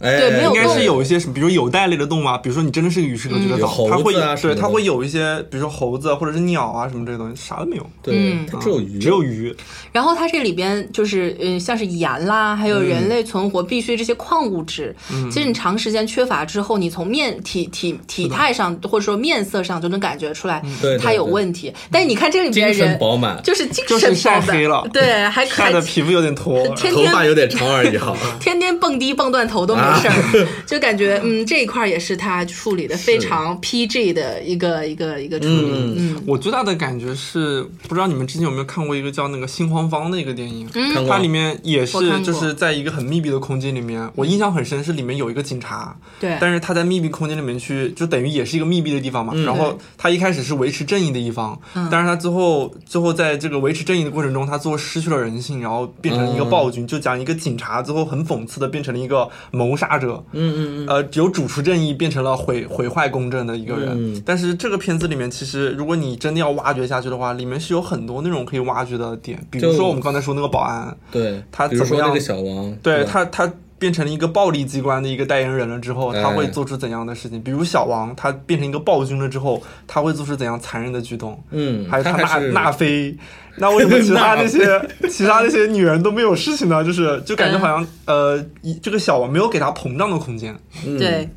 [0.01, 9.55] 哎，对没有应该是有一些什么，比如有袋类的动物啊，比如说你真的是个与世隔绝的岛，嗯有猴子啊它会对它会有一些，比如说猴子啊或者是鸟啊什么这些东西，啥都没有，对嗯，它只有鱼，只有鱼。
[9.91, 14.95] 然后它这里边就是，嗯，像是盐啦，还有人类存活必须这些矿物质，
[15.31, 20.61] 其实你长时间缺乏之后，你从面体体体态上或者说面色上就能感觉出来
[21.01, 21.71] 它有问题。
[21.91, 28.15] 但是你看这里边精神人饱满，就是精就是神饱满晒黑了对，还还 晒的皮肤有点 脱，头天天发有点长而已哈。
[28.39, 36.23] 天天蹦迪蹦断头都没事儿， 就感觉嗯这一块也是他处理的非常 PG 的一个一个一个处理，嗯。
[36.25, 41.05] 我最大的感觉是，不知道你们之前有没有看过一个叫那个《心慌方》的一个电影，嗯。
[41.07, 46.37] 它里面也是就是在一个很密闭的空间里面，我印象很深是里面有一个警察，对。
[46.39, 49.33] 但是他在密闭空间里面去，就等于也是一个密闭的地方嘛。
[49.45, 60.23] 然后他一开始是维持正义的一方，但是他最后最后在这个维持正义的过程中，他最后失去了人性，然后变成了一个暴君，就讲一个警察最后很讽刺的变成了一个谋杀者。
[60.31, 63.89] 嗯嗯嗯，呃，由主厨正义变成了毁毁坏公正的一个人。
[63.93, 73.51] 嗯但是这个片子里面，其实如果你真的要挖掘下去的话，里面是有很多那种可以挖掘的点，比如说我们刚才说那个保安，对，他怎么样比如说那个小王，吧对他他。
[73.81, 77.41] 变成了一个暴力机关的一个代言人了之后，他会哎做出怎样的事情？
[77.41, 81.43] 比如小王，他变成一个暴君了之后，他会做出怎样残忍的举动？
[81.49, 83.17] 嗯，还有他纳纳妃，
[83.55, 86.83] 那为什么其他那些 其他那些女人都没有事情呢？
[86.83, 90.55] 就是就感觉好像、呃，一这个小王没有给他膨胀的空间。
[90.85, 91.27] 嗯对。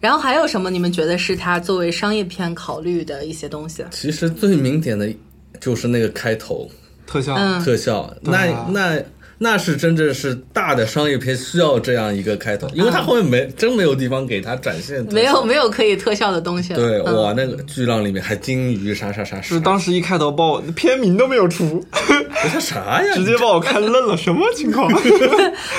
[0.00, 3.84] 然后还有什么你们觉得是他作为商业片考虑的一些东西？
[3.92, 5.08] 其实最明显的
[5.60, 6.68] 就是那个开头
[7.06, 9.00] 特效，嗯特效，那那。
[9.38, 15.04] 那是真正是大的商业片需要这样一个开头，因为它后面没真没有地方给它展现。
[15.12, 16.78] 没有没有可以特效的东西了。
[16.78, 21.84] 对，嗯哇，那个巨浪里面还金鱼啥啥啥，就是当时一开头把我片名都没有出，
[22.52, 23.12] 这啥呀？
[23.14, 24.90] 直接把我看愣了，什么情况？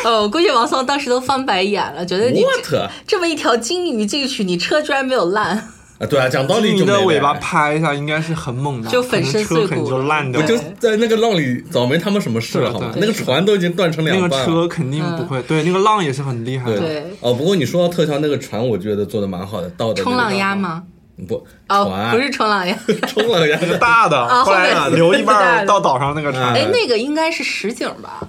[0.03, 6.05] 呃， 我估计王松当时都翻白眼了，觉得你这 what 这么一条金鱼进去，你车居然没有烂，啊？
[6.05, 10.45] 对啊，讲道理你就没了的尾巴拍一下，应该是很猛的，就粉身碎骨可能车肯定就烂掉了。
[10.45, 12.91] 我就在那个浪里早没他们什么事了，好吗？
[12.97, 14.45] 那个船都已经断成那个两半了。
[14.45, 16.79] 车肯定不会，对，那个浪也是很厉害的。
[16.79, 20.83] 对哦，不过你说到特效那个船，我觉得做的蛮好的，到的冲浪鸭吗？
[21.27, 21.33] 不
[21.67, 26.53] 哦，船不是冲浪鸭， 冲浪呀， 大的，啊后来留一半 到岛上那个船。
[26.53, 28.19] 哎，那个应该是实景吧？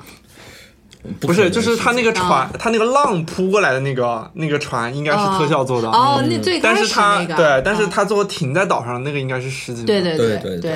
[1.21, 5.89] 不是，就是他那个啊船，他那个浪扑过来的那个那个船，应该是特效做的。
[5.89, 9.87] 哦，那最开始但是他那个，对，但是啊他最后停在岛上那个应该是实景的。
[9.87, 10.73] 对对对对对对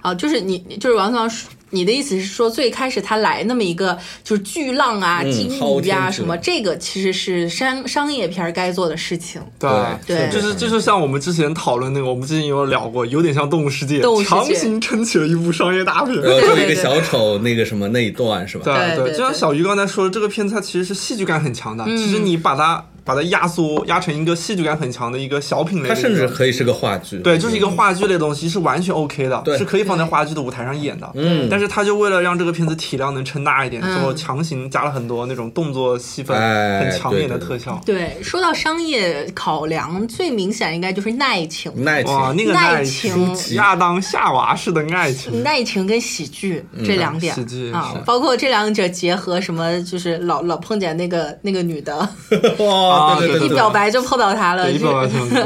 [0.00, 1.28] 啊，就是你就是王总，
[1.70, 5.48] 你的意思是说，最开始他来那么一个就是巨浪啊、嗯鲸
[5.82, 9.40] 鱼啊什么，这个其实是商商业片该做的事情。
[9.58, 9.70] 对
[10.06, 16.14] 对就是就是像我们之前讨论那个，我们之前有聊过，有点像 《动物世界强行撑起了一部商业大片。
[16.20, 18.64] 然后就一个小丑那个什么那一段是吧？
[18.64, 21.84] 对对就像小鱼刚才说的，这个片子它其实是戏剧感很强的。
[21.86, 27.16] 嗯其实你把它把它压缩压成一个戏剧感很强的一个小品类的它，甚至可以是个话剧。
[27.20, 31.10] 对，就是一个话剧类的东西，是完全 OK 的，对是可以放在话剧的舞台上演的。
[31.14, 37.80] 嗯但是他就为了让这个片子体量能撑大一点，嗯最后强行加了很多那种动作戏份哎很抢眼的对对特效。
[37.86, 41.72] 对，说到商业考量，最明显应该就是耐情。
[41.82, 51.96] 耐情，那个耐爱情情，亚当夏娃式的爱情，耐情跟喜剧这两点喜剧，啊包括这两者结合，什么就是老老碰见那个那个女的，
[52.58, 54.64] 哇，啊对对对对，一表白就碰到他了，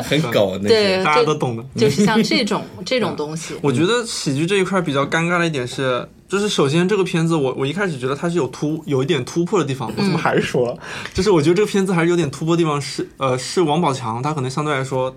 [0.03, 1.05] 很搞 那对些。
[1.05, 1.65] 大家都懂的。
[1.77, 3.55] 就是像这种 这种东西。
[3.63, 10.79] 我觉得喜剧这一块比较尴尬的一点是，就是首先这个片子我我一开始觉得它是有突有一点突破的地方，我怎么还是说了？
[11.15, 15.15] 就是我觉得这个片子还是有点突破的地方是，呃，是王宝强他可能相对来说，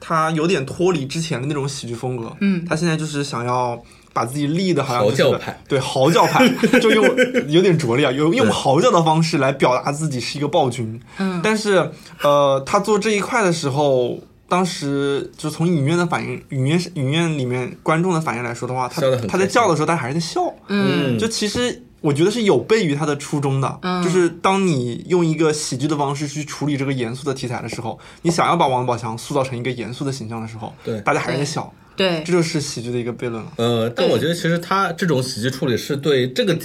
[0.00, 3.82] 他有点脱离之前的那种喜剧风格，嗯他现在就是想要。
[4.18, 5.62] 把自己立的好像就是个嚎叫派。
[5.68, 6.48] 对嚎叫派，
[6.80, 7.04] 就用
[7.46, 11.00] 有点拙劣啊，用用嚎叫的方式来表达自己是一个暴君。
[11.18, 11.40] 嗯。
[11.40, 11.88] 但是
[12.22, 20.52] 呃，他做这一块的时候，当时就从影院的反应，影院影院里面观众的反应来说的话，他他在叫的时候，他还是在笑。
[20.66, 21.16] 嗯。
[21.16, 24.02] 就其实我觉得是有悖于他的初衷的，嗯。
[24.02, 31.00] 就是当你用一个喜剧的方式去处理这个严肃的题材的时候，你想要把王宝强塑造成一个严肃的形象的时候，对。
[31.02, 33.52] 大家还是在笑，对这就是喜剧的一个悖论了。
[33.56, 36.56] 呃，但我觉得其实他这种喜剧处理是对这个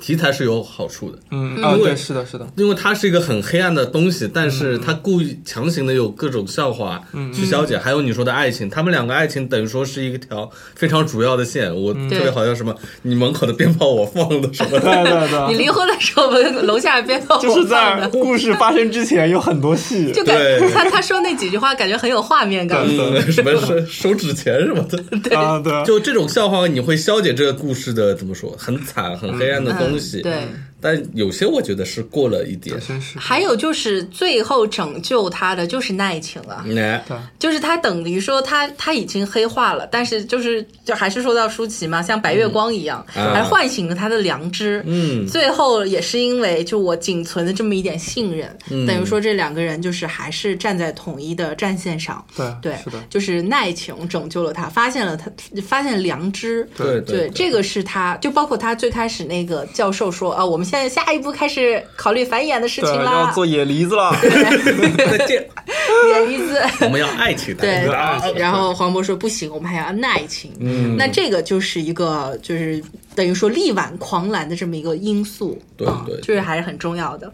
[0.00, 7.02] 题题材是有好处的，嗯啊，因为对，是的，是的，因为它是一个很黑暗的东西，但嗯是它故意强行的有各种笑话
[7.34, 11.74] 去消解，还有你说的爱情，他们两个爱情等于说是一条非常主要的线。
[11.74, 22.82] 我特别好像什么，你门口的鞭炮我放了什么的，对 对对， 你离婚的时候，我们楼下鞭炮就是在故事发生之前有很多戏，就感觉他他说那几句话，感觉很有画面感。
[22.86, 24.96] 嗯，什么收收纸钱什么的。
[25.36, 30.20] 啊，对，就这种笑话，你会消解这个故事的怎么说，很惨、很黑暗的东西。
[30.20, 30.48] 嗯对，
[30.80, 32.78] 但有些我觉得是过了一点。
[32.86, 33.18] 真是。
[33.18, 37.02] 还有就是最后拯救他的就是耐情啊，哎，
[37.38, 43.32] 就是他等于说他他已经黑化了，但是就是就还是说到舒淇嘛，像白月光一样，啊。
[43.34, 44.82] 还唤醒了他的良知。
[44.86, 48.86] 嗯，最后也是因为就我仅存的这么一点信任，嗯。
[48.86, 52.24] 等于说这两个人就是还是站在统一的战线上。
[52.36, 55.30] 对对，是的，就是奈情拯救了他，发现了他，
[55.66, 56.68] 发现良知。
[56.76, 65.48] 对对，这个是他，就包括他最开始那个教授说啊，我们现在下一步开始考虑繁衍的事对，情要啦，做野梨子了，再见，
[66.10, 66.60] 野梨子。
[66.80, 67.60] 我们要爱情的。
[67.62, 70.52] 对啊，然后黄渤说不行，我们还要耐情。
[70.58, 72.82] 嗯，那这个就是一个就是
[73.14, 77.32] 等于说力挽狂澜的这么一个因素，啊对对这个还是很重要的。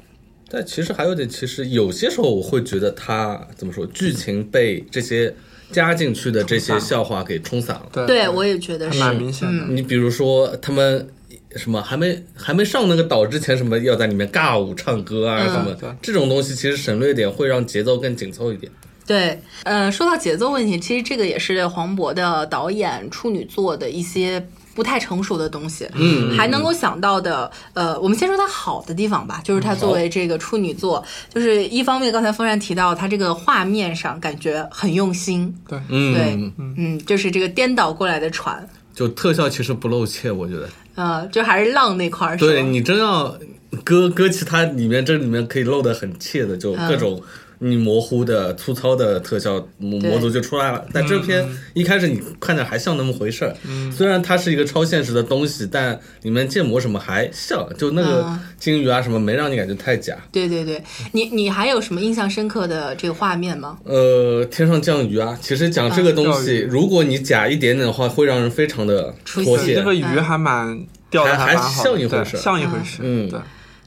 [0.50, 5.34] 但其实还有点，其实有些时候我会觉得他怎么说，剧情被这些
[5.70, 7.86] 加进去的这些笑话给冲散了。
[7.92, 9.64] 对对，我也觉得是，蛮明显的。
[9.68, 11.08] 你比如说他们。
[11.56, 18.70] 什么还没还没上那个岛之前，什么要在里面尬舞唱歌啊，嗯什么对这种东西，其实省略点会让节奏更紧凑一点。
[19.04, 24.46] 对，呃，说到节奏问题，其实这个也是黄渤的导演处女作的一些
[24.76, 25.86] 不太成熟的东西。
[25.94, 40.68] 嗯还能够想到的，呃，我们先说它好的地方吧，就是它作为这个处女作，就是一方面刚才风扇提到，它这个画面上感觉很用心，对，嗯，对，嗯，就是这个颠倒过来的船，就特效其实不露怯，我觉得。
[40.94, 43.36] 呃，就还是浪那块儿，对你真要
[43.82, 47.22] 搁搁其他里面，这里面可以露的很切的，就各种
[47.64, 50.84] 你模糊的、粗糙的特效模模组就出来了。
[50.92, 53.54] 但这篇一开始你看着还像那么回事儿，
[53.92, 60.16] 虽然它是一个超现实的东西，但里面建模什么还像，就那个嗯鲸鱼啊什么没让你感觉太假。
[60.32, 60.82] 对对对，
[61.12, 63.78] 你你还有什么印象深刻的这个画面吗？
[63.84, 69.84] 呃，天上降雨啊，其实讲这个东西，鱼如果你假一点点的话，会让人非常的出戏脱线那。
[69.84, 72.98] 个鱼还蛮钓的还蛮好的，对像一回事像一回事。
[73.02, 73.38] 嗯对，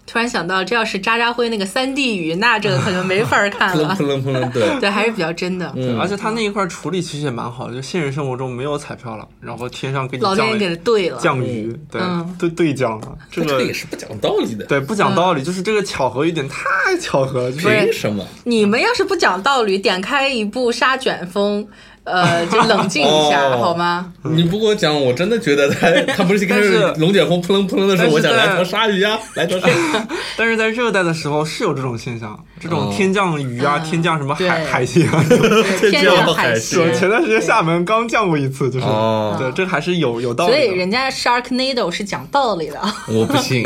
[0.08, 4.04] 突然想到，这要是渣渣辉那个三 D 鱼，那这个可就没法儿看了 扑。
[4.06, 5.74] 棱扑棱，对， 对，还是比较真的。
[5.76, 14.66] 嗯而且他那一块处理其实也蛮好的，就现实生活中没有彩票了，然后天上给你降老天爷给了他对了，降雨，对嗯对对降了，这这个个也是不讲道理的。
[14.66, 18.24] 对不讲道理，就是这个巧合有点太巧合了，凭什么？
[18.44, 21.64] 你们要是不讲道理，点开一部《杀卷风》，
[22.06, 24.14] 呃，就冷静一下，哦好吗？
[24.24, 29.74] 你不给我讲，我真的觉得他他不是一开始 但是龙卷风扑棱扑棱的时候，我想来条鲨鱼啊，来条鲨鱼。
[30.38, 35.24] 但是在热带的时候是有这种现象，这种哦天降雨啊，嗯天降什么海海星啊。
[35.28, 35.38] 对
[35.92, 37.00] 天降海这样鲜是。
[37.00, 40.54] 前段时间厦门刚降过一次，就是哦对，这还是有有道理。
[40.54, 43.64] 所以人家 Sharknado 是讲道理的，我不信，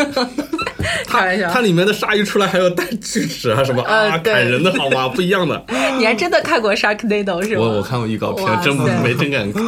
[1.08, 1.62] 开玩笑它。
[1.62, 5.08] 里面的鲨鱼出来还有带锯齿啊什么啊，砍人的好吗？
[5.14, 5.64] 不一样的。
[5.98, 7.62] 你还真的看过 Sharknado 是吗？
[7.64, 9.64] 我我看过预告片，真没真敢看。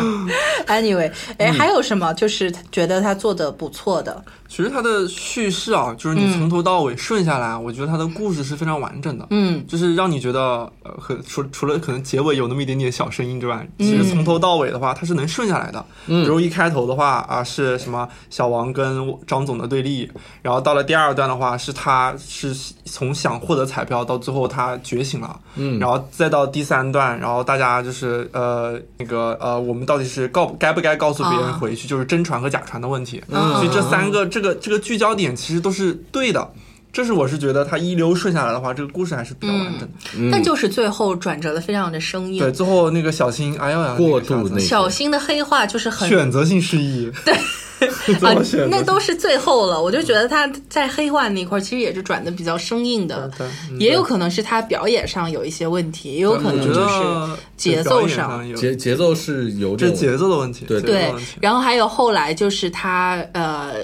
[0.67, 4.23] Anyway，哎，嗯还有什么就是觉得他做的不错的？
[4.51, 9.25] 其实它的叙事啊，就是你从头到尾顺下来，我觉得它的故事是非常完整的。
[9.29, 9.65] 嗯。
[9.65, 15.85] 就是让你觉得，呃，和除除了可能结尾有那么一点点小声音之外，其实从头到尾的话，它是能顺下来的。
[16.05, 25.79] 比如一开头的话啊，是什么小王跟张总的对立，然后到了第二段的话，是他是从想获得彩票到最后他觉醒了，嗯。
[25.79, 31.57] 然后再到第三段，然后大家就是呃那个呃，我们到底是告该不该告诉别人啊。
[31.61, 33.23] 回去，就是真传和假传的问题。
[33.29, 33.53] 嗯。
[33.53, 36.51] 所以这三个这个这个聚焦点其实都是对的。
[36.93, 39.89] 这是我是觉得它一流顺下来的话，这个故事还是比较完整的。
[40.17, 40.29] 嗯。
[40.29, 42.39] 但就是最后转折的非常的生硬。
[42.39, 47.33] 对，最后那个小新，哎呀呀，过度那小新的黑化就是很选择性失忆，对，
[48.69, 49.81] 那都是最后了。
[49.81, 53.31] 我就觉得他在黑化那块儿其实也是转的比较生硬的，
[53.79, 60.81] 也有可能是他表演上有一些问题，也有可能就是节奏上节节奏是有这节奏的问题，对。
[60.81, 63.75] 对然后还有后来就是他呃，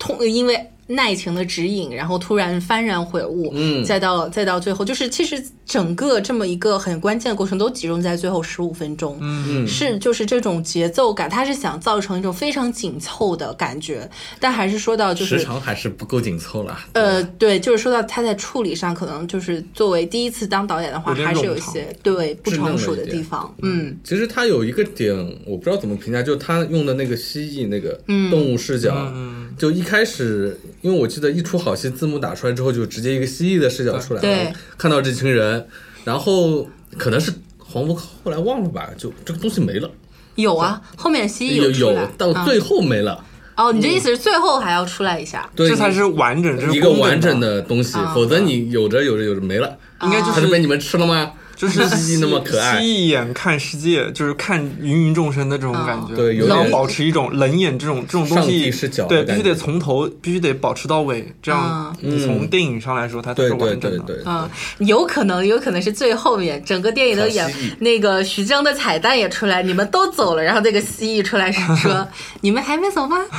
[0.00, 15.38] 通因为耐情的指引，然后突然幡然悔悟，嗯再到再到最后，就是其实整个这么一个很关键的过程都集中在最后十五分钟，嗯，是就是这种节奏感，他是想造成一种非常紧凑的感觉，但还是说到就是。
[15.38, 16.76] 时长还是不够紧凑了。
[16.94, 23.54] 呃，对，就是说到他在处理上，可能就是作为第一次当导演的话，还是有一些对不成熟的地方。
[23.62, 25.14] 嗯其实他有一个点，
[25.46, 35.66] 我不知道怎么评价，就是他用的那个蜥蜴那个嗯动物视角，嗯就一开始，因为我记得一出好戏字幕打出来之后，就直接一个蜥蜴的视角出来，了看到这群人，
[36.02, 39.90] 然后可能是黄渤后来忘了吧，就这个东西没了，
[40.36, 42.04] 有啊，后面蜥蜴有出来。
[42.04, 43.22] 有，到嗯最后没了，
[43.54, 45.50] 哦，你这意思是最后还要出来一下？
[45.54, 51.32] 对，这才是完整，这是一个完整的，东西啊，否则你有着有着有着没了，应该就它是被你们吃了吗？
[51.60, 52.80] 就是蜥蜴那么可爱。
[52.80, 61.94] 蜥蜴眼看世界，就是看芸芸众生的这种感觉，对有然后保持一种冷眼这种这种东西视角对，必须得从头必须得保持到尾，这样
[62.24, 63.98] 从电影上来说它才是对对完整的。
[64.00, 64.48] 对对，嗯，
[64.78, 72.06] 有可能，有可能是最后面整个电影都演那个徐峥的彩蛋也出来，你们都走了，然后那个蜥蜴出来说
[72.40, 73.18] ：“你们还没走吗？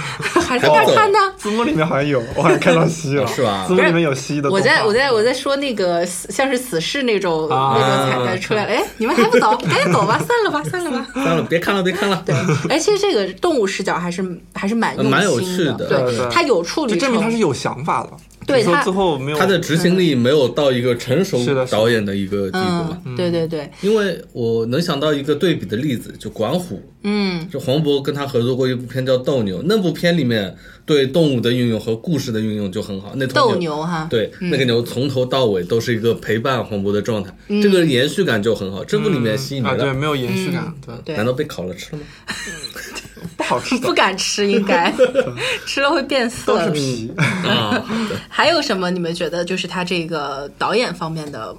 [0.48, 1.18] 还在那看呢。
[1.38, 3.66] 字幕里面好像有，我好像看到蜥蜴了，是吧？
[3.68, 4.52] 字幕里面有蜥蜴的。
[4.52, 7.78] 我在我在我在说那个像是死侍那种、啊。
[7.82, 9.56] 那种出来了，哎，你们还不走？
[9.58, 11.08] 赶 紧走吧，散了吧，散了吧。
[11.14, 12.22] 散了，别看了，别看了。
[12.26, 12.36] 对，
[12.70, 18.10] 哎，其实这个动物视角还是还是蛮用心蛮有趣的对对对它有处理就证明成他是有想法的。
[18.48, 21.40] 对他最后没有他的执行力没有到一个成熟
[21.70, 23.02] 导演的一个地步嘛。
[23.06, 27.48] 嗯，对对对，因为我能想到一个对比的例子，就管虎，嗯。
[27.50, 33.14] 就黄渤跟他合作过一部片叫《斗牛》，那部片里面对动物的运用和故事的运用就很好。
[33.16, 37.62] 那头斗牛哈，对，那个牛从头到尾都是一个陪伴黄渤的状态，嗯。
[37.62, 38.84] 这个延续感就很好。
[38.84, 40.74] 这部里面吸引啊，对，没了，没有延续感，
[41.04, 41.16] 对。
[41.16, 42.04] 难道被烤了吃了吗？
[43.38, 44.94] 不好吃不敢吃，应该
[45.68, 46.72] 吃了会变色都是。
[46.72, 47.14] 皮。
[47.18, 47.84] 啊，
[48.30, 51.56] 还有什么你们觉得就是他这个导演方面的，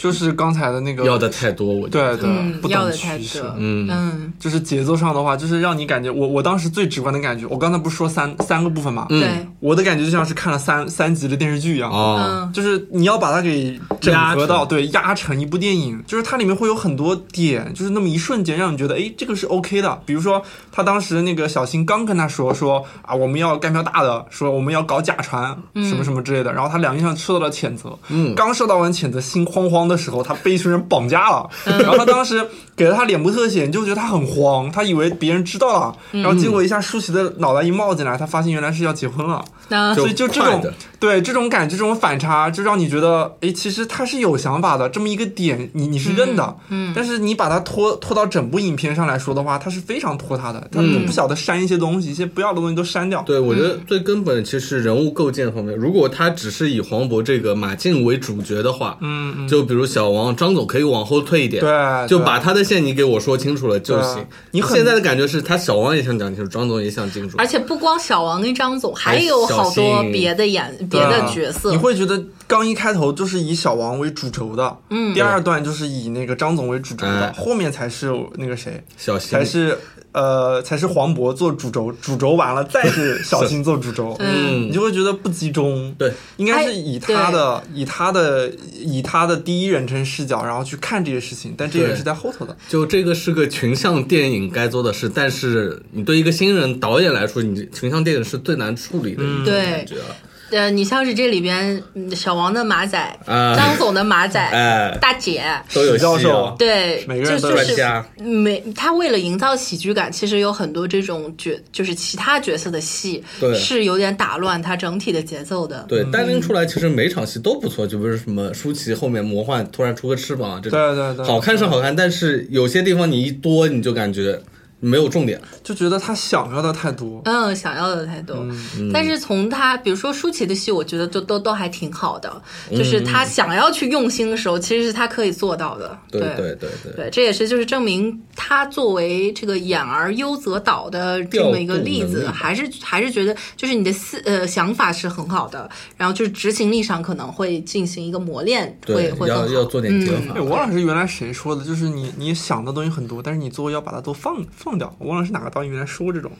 [0.00, 2.16] 就是刚才的那个要的太多，我觉得。
[2.16, 3.54] 对对，嗯，不懂要的取舍，。
[3.58, 3.86] 嗯。
[3.90, 9.20] 嗯，就是节奏上的话，就是让你感觉我我当时最直观的感觉，我刚才不是说三三个部分嘛，嗯。
[9.20, 11.92] 对，我的感觉就像是看了三三集的电视剧一样。
[11.92, 12.52] 哦，嗯。
[12.54, 20.00] 就是你要把它给整合到对压成一部电影，就是它里面会有很多点，就是那么一瞬间让你觉得，哎，这个是 OK 的。
[20.06, 20.42] 比如说
[20.72, 28.34] 他当时那个小新刚跟他说说啊，我们要干票大的，说我们要搞假船什么什么之类的，然后他两个人受到了谴责，嗯。
[28.34, 39.44] 刚受到完谴责，心慌慌的时候，他被一群人绑架了，然后他当时给了他脸部特写，你就觉得他很慌，他以为别人知道了，然后结果一下舒淇的脑袋一冒进来，他发现原来是要结婚了。
[39.68, 40.60] 那所以就这种
[40.98, 44.88] 对这种感觉、这种反差，就让你觉得，哎，其实他是有想法的。
[44.88, 53.22] 这么一个点，你你是认的，嗯，但是你把它拖拖到整部影片上来说的话，他是非常拖沓的，他嗯不晓得删一些东西，一些不要的东西都删掉。
[53.22, 55.76] 对，我觉得最根本其实人物构建方面。
[55.76, 64.26] 如果他只是以黄渤这个马竞为主角的话，嗯嗯，就比如小王、张总可以往后退一点，对，就把他的线你给我说清楚了就行。
[64.52, 67.46] 你很现在的感觉是他小王也想讲清楚，张总也想清楚而。
[67.46, 71.76] 且不光小王跟张总，还还有好多别的演别的角色你。
[71.76, 75.14] 会觉得刚一开头就是以小王为主轴的，嗯。
[75.14, 77.32] 第二段就是以那个张总为主轴的，哎。
[77.32, 79.30] 后面才是那个谁，小新。
[79.30, 79.78] 才是
[80.10, 84.62] 呃才是黄渤做主轴，主轴完了再是小新做主轴， 嗯。
[84.62, 85.94] 你就会觉得不集中。
[85.96, 92.56] 对，应该是以他的以他的以他的第一人称视角，然后去看这些事情，但这也是在后头的。
[92.68, 100.10] 就这个是个群像电影该做的事，但是你对一个新人导演来说，你群像电影是最难处理的一种感觉啊。
[100.50, 115.84] 呃，你像是这里边嗯小王的马仔，啊张总的马仔， 哎大姐，都有史教授对，每个人都就就是专家每他为了营造喜剧感，其实有很多这种角，就是其他角色的戏，对是有点打乱他整体的节奏的。
[115.88, 124.40] 对，单拎出来其实每场戏都不错，就比如什么舒淇后面魔幻突然出个翅膀啊，这种对对对，好看是好看，但是有些地方你一多你就感觉
[124.80, 125.40] 没有重点。
[125.62, 127.22] 就觉得他想要的太多。
[127.24, 128.36] 嗯，想要的太多，
[128.78, 135.96] 嗯但是从他，比如说舒淇的戏，我觉得就都都还挺好的，嗯就是他想要去用心的时候，其实是他可以做到的。
[136.10, 149.46] 对对对对对，对，这也是就是证明他作为这个演而优则导的这么一个例子，还是还是觉得就是你的思呃想法是很好的，然后就是执行力上可能会进行一个磨练，会会更好。
[149.46, 150.40] 要要做点减法哎，。
[150.40, 154.94] 我忘了是原来谁说的，就是你你想的东西很多，但是你最后要把它都放放掉。
[154.98, 156.30] 我忘了是哪个导演原来说这种，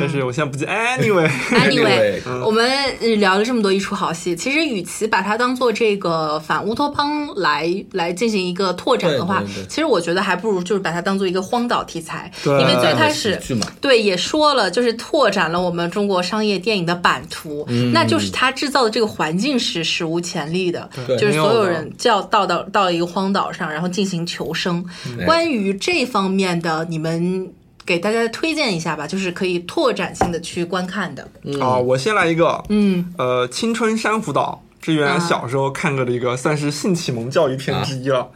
[0.00, 0.64] 但是我现在不记。
[0.66, 2.70] Anyway，Anyway，Anyway，我们
[3.00, 13.38] 呃聊了这么多一出好戏，其实与其把它当做这个反乌托邦来来进行一个拓展的话，对对对其实我觉得还不如就是把它当做一个荒岛题材，对因为最开始
[13.80, 24.84] 对，也说了，就是拓展了我们中国商业电影的版图，嗯那就是它制造的这个环境是史无前例的，对就是所有人就要到到到一个荒岛上，然后进行求生。
[25.20, 27.52] 哎关于这方面的，你们
[27.88, 31.26] 给大家推荐一下吧，就是可以拓展性的去观看的。
[31.58, 38.28] 啊，我先来一个，嗯，呃，《青春珊瑚岛》，这原来小时候看过的一个，算是性启蒙教育片之一了。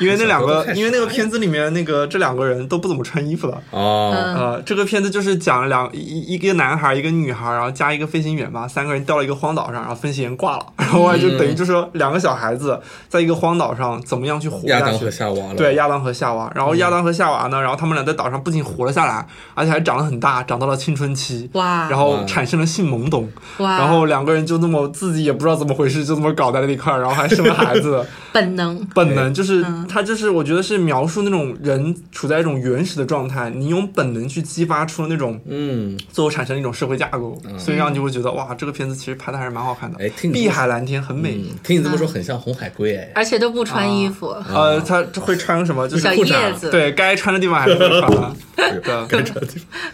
[0.00, 3.54] 因为那两个因为那个片子里面那个这两个人都不怎么穿衣服的。
[3.70, 14.70] 哦，嗯呃，这个片子就是讲两一一个男孩，一个女孩，然后加一个飞行员吧，三个人掉了一个荒岛上，然后飞行员挂了， 然后就等于就是说两个小孩子在一个荒岛上怎么样去活下去。
[14.70, 15.10] 亚当和。
[15.10, 15.54] 夏娃了。
[15.54, 21.88] 对，亚当和夏娃，然后亚当和夏娃呢，然后他们俩在岛上不仅活了下来，而且还长得很大，长到了青春期，哇。
[21.90, 28.02] 然后产生了性懵懂，哇，然后两个人就那么自己也不知道怎么回事，就这么搞在了一块儿，然后还生了孩子。
[28.32, 39.98] 本能，本能就是他就是我觉得是描述那种人处在一种原始的状态，你用本能去激发出那种嗯，最后产生一种社会架构，所以让你就会觉得哇，这个片子其实拍的还是蛮好看的。
[39.98, 41.34] 哎听碧海蓝天很美。
[41.34, 43.10] 嗯，听你这么说，很像红海龟哎。
[43.14, 45.88] 而且都不穿衣服，呃，他会穿什么？
[45.88, 46.24] 就是小裤
[46.56, 48.32] 子对该穿的地方还是会穿。
[48.60, 49.22] 对，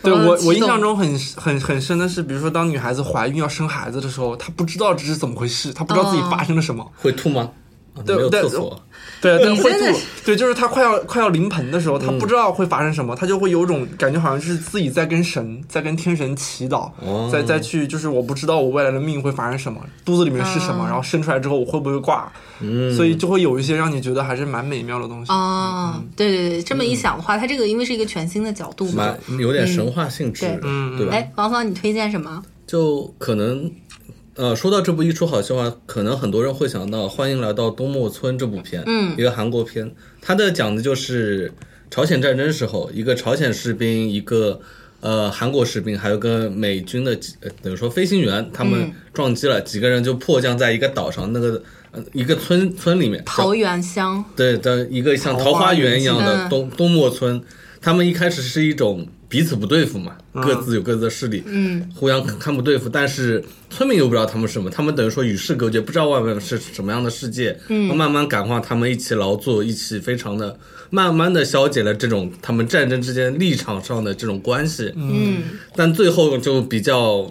[0.02, 6.92] 对我我我印象中很很很深的是，比如说当女孩子怀孕要生孩子的时候，她不知道这是怎么回事，她不知道自己发生了什么。
[6.96, 7.50] 会吐吗？
[7.96, 8.82] 啊没有对对厕所。
[9.20, 9.98] 对，对，会吐。
[10.26, 22.30] 对，就是他快要快要临盆的时候，他不知道会发生什么，他就会有种感觉，好像是自己在跟神，在跟天神祈祷，哦再再去，就是我不知道我未来的命会发生什么，肚子里面是什么，然后生出来之后我会不会挂，
[22.60, 25.32] 嗯，所以就会有一些让你觉得还是蛮美妙的东西。
[25.32, 29.38] 哦，对对对，这么一想的话，它这个因为是一个全新的角度嘛蛮。
[29.38, 31.14] 有点神话性质对，嗯对吧？
[31.14, 32.42] 哎，王芳，你推荐什么？
[32.66, 33.70] 就可能，
[34.36, 39.14] 呃，说到这部一出好戏》的话，可能很多人会想到《欢迎来到东莫村》这部片，嗯。
[39.16, 41.50] 一个韩国片，它的讲的就是
[41.90, 44.60] 朝鲜战争时候，一个朝鲜士兵，一个
[45.00, 48.92] 呃韩国士兵，还有个美军的呃等于说飞行员，他们嗯。
[49.14, 51.62] 撞击了，几个人就迫降在一个岛上，那个
[51.92, 57.42] 呃一个村村里面，桃源乡，对的一个像桃桃花花源源一样嗯的东东莫村，
[57.80, 59.06] 他们一开始是一种
[59.36, 60.40] 彼此不对付嘛，嗯。
[60.42, 70.58] 各自有各自的势力，嗯，互相看不对付，但是村民又不知道他们是什么，他们等于说与世隔绝，不知道外面是什么样的世界，嗯，慢慢感化他们一起劳作，一起非常的
[70.88, 75.42] 慢慢的消解了这种他们战争之间立场上的这种关系，嗯。
[75.74, 77.30] 但最后就比较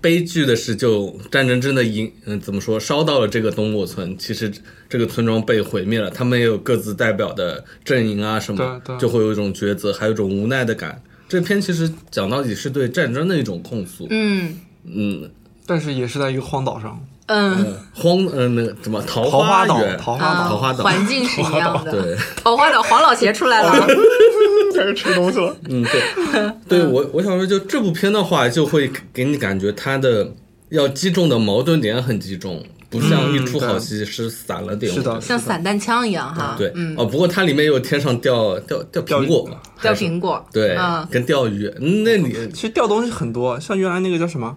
[0.00, 4.50] 悲剧的是，就战争真的引，嗯，怎么说，烧到了这个东莫村，其实
[4.88, 11.02] 这个村庄被毁灭了，他们也有各自代表的阵营啊什么，就会有一种抉择，还有一种无奈的感。
[11.32, 14.54] 这篇其实讲到底是对战争的一种控诉，嗯。
[14.84, 15.30] 嗯，
[15.64, 21.90] 但是也是在一个荒岛上，嗯，呃荒，呃，那个什么桃桃花岛，桃花岛桃花岛环境是一样的。
[21.90, 23.72] 对，桃花岛，黄老邪出来了。
[24.76, 25.56] 开始吃东西了。
[25.70, 30.34] 嗯，对，对我我想说，就这部片的话，就会给你感觉它的
[30.68, 32.62] 要击中的矛盾点很集中，
[32.92, 34.92] 不像一出好戏是散了点。
[34.92, 44.54] 是的像散弹枪一样哈，对，嗯，哦，不过它里面有天上掉掉掉苹果嘛，掉苹果，对嗯，跟钓鱼，嗯那里其实掉东西很多，像原来那个叫什么？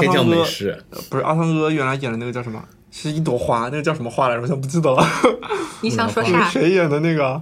[0.00, 2.62] 天降汤哥美食，呃不是阿汤哥原来演的那个叫什么？
[2.92, 4.42] 是一朵花，那个叫什么花来着？
[4.42, 5.04] 我现在不记得了。
[5.80, 7.40] 你想说啥 谁演的那个？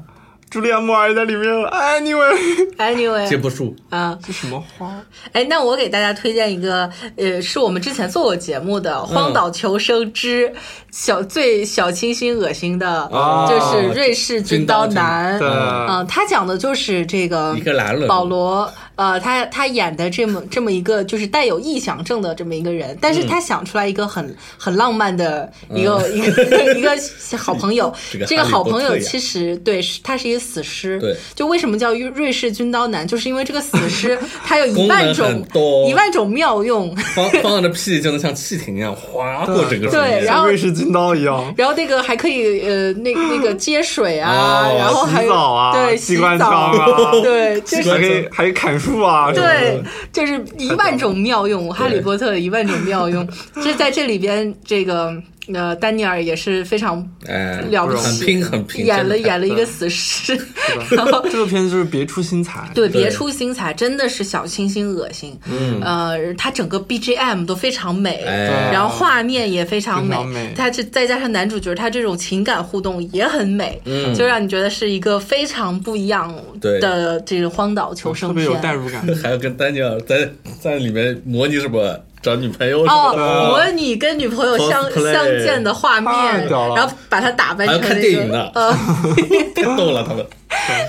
[0.51, 1.70] 朱莉安·莫尔在里面了。
[1.70, 5.01] Anyway，接？Anyway，不住，啊，这什么花？
[5.32, 10.53] 哎，那我给大家推荐一个，呃，是我们之前做过节目的《荒岛求生之
[10.90, 15.38] 小最小清新恶心的》，哦就是瑞士军刀男。
[15.38, 26.90] 对嗯，他讲的就是这个一个男人保罗，呃，他他演的这么这么一个就是带有臆想症的这么一个人，但是他想出来一个很很浪漫的一个、一个 一个
[27.38, 27.94] 好朋友。
[28.11, 31.16] 这个，这个好朋友其实对是他是一个死尸，对。
[31.36, 35.46] 就为什么叫瑞瑞士军刀男，就是因为这个死尸 他有一万种
[35.88, 39.88] 一万种妙用，放放着屁就能像气艇一样划过整个。
[39.88, 41.55] 对然后像瑞士军刀一样。
[41.57, 47.12] 然后那个还可以呃那那个接水啊，哦然后还有洗澡啊对洗澡枪啊。
[47.22, 48.88] 对，就是还可以还可以砍树
[49.34, 49.82] 对，
[50.12, 53.28] 就是一万种妙用，哈利波特的一万种妙用，
[53.62, 55.22] 这在这里边这个。
[55.55, 60.44] 呃，丹尼尔也是非常哎，了不很起，拼很拼，演了演了一个死尸，是
[60.94, 62.70] 然后这个片子就是别出心裁。
[62.74, 63.03] 对，对。
[63.03, 65.38] 别出心裁，真的是小清新恶心。
[65.51, 65.80] 嗯。
[65.82, 68.70] 呃，它整个 BGM 都非常美，哎。
[68.72, 70.53] 然后画面也非常美，非常美。
[70.57, 74.14] 它这再加上男主角他这种情感互动也很美，嗯。
[74.14, 76.78] 就让你觉得是一个非常不一样对。
[76.80, 78.76] 的这个荒岛求生特别有代片。
[78.76, 79.07] 入感。
[79.22, 80.28] 还要跟丹尼尔在
[80.61, 86.12] 在里面模拟什么找女朋友什哦，么的，模拟跟女朋友相 Cosplay 相见的画面
[86.49, 88.51] 然后把它打扮成那个电影呢。
[88.55, 88.73] 呃，
[89.55, 90.27] 太逗了他们。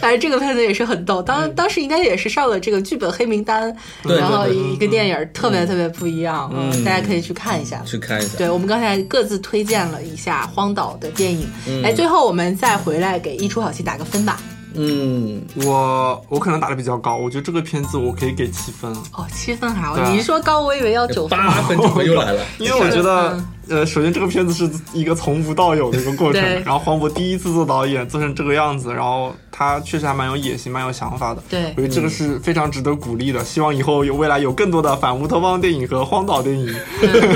[0.01, 3.73] 反正这个片子也是很逗，当当时应该也是上了这个剧本黑名单，
[4.03, 7.81] 然后一个电影特别特别不一样，嗯，嗯大家可以去看一下。
[7.85, 11.83] 去看一下，对，我们刚才各自推荐了一下荒岛的电影，嗯。
[11.83, 14.41] 哎，最后我们再回来给一出好戏打个分吧。
[14.75, 21.37] 嗯，我我可能打的比较高，我觉得这个片子我可以给七分，哦，七分还好，你一说高，我以为要九分。
[21.37, 31.41] 八分九分又来了， 因为我觉得，呃，首先这个片子是一个从无到有的一个过程，然后黄渤第一次做导演做成这个样子，然后他确实还蛮有野心、蛮有想法的。
[31.49, 33.43] 对我觉得这个是非常值得鼓励的。
[33.43, 36.75] 希望以后有未来有更多的反乌托邦电影和荒岛电影。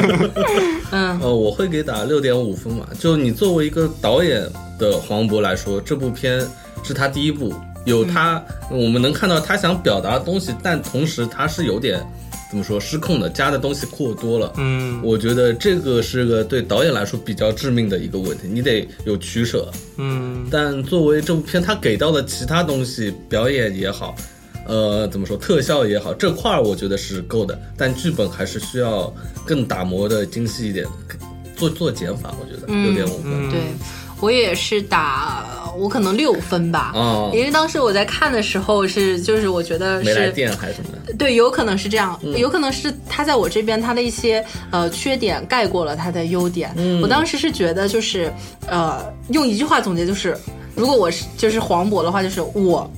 [0.92, 2.86] 嗯，呃，我会给打六点五分嘛。
[3.00, 6.46] 就你作为一个导演的黄渤来说，这部片
[6.84, 7.54] 是他第一步，
[7.86, 12.06] 有他，我们能看到他想表达的东西，但同时他是有点
[12.50, 14.54] 怎么说失控的，加的东西过多了。
[14.58, 19.72] 嗯我觉得这个是个对导演来说比较致命的一个问题，你得有取舍。
[19.98, 24.16] 嗯但作为这部片，他给到的其他东西，表演也好，
[24.68, 27.60] 呃，怎么说，特效也好，这块儿我觉得是够的。
[27.76, 29.12] 但剧本还是需要
[29.46, 30.86] 更打磨的精细一点，
[31.56, 33.32] 做做减法，我觉得嗯六点五分。
[33.32, 33.60] 嗯，对
[34.24, 35.46] 我也是打，
[35.78, 36.94] 我可能六分吧。
[36.96, 41.14] 哦因为当时我在看的时候是，就是我觉得没来是电还是什么的？
[41.16, 46.74] 对，有可能是这样，嗯有可能是他在我这边他的一些呃缺点盖过了他的优点。
[46.78, 48.32] 嗯我当时是觉得就是
[48.68, 50.38] 呃用一句话总结就是，
[50.74, 52.90] 如果我是就是黄渤的话，就是我。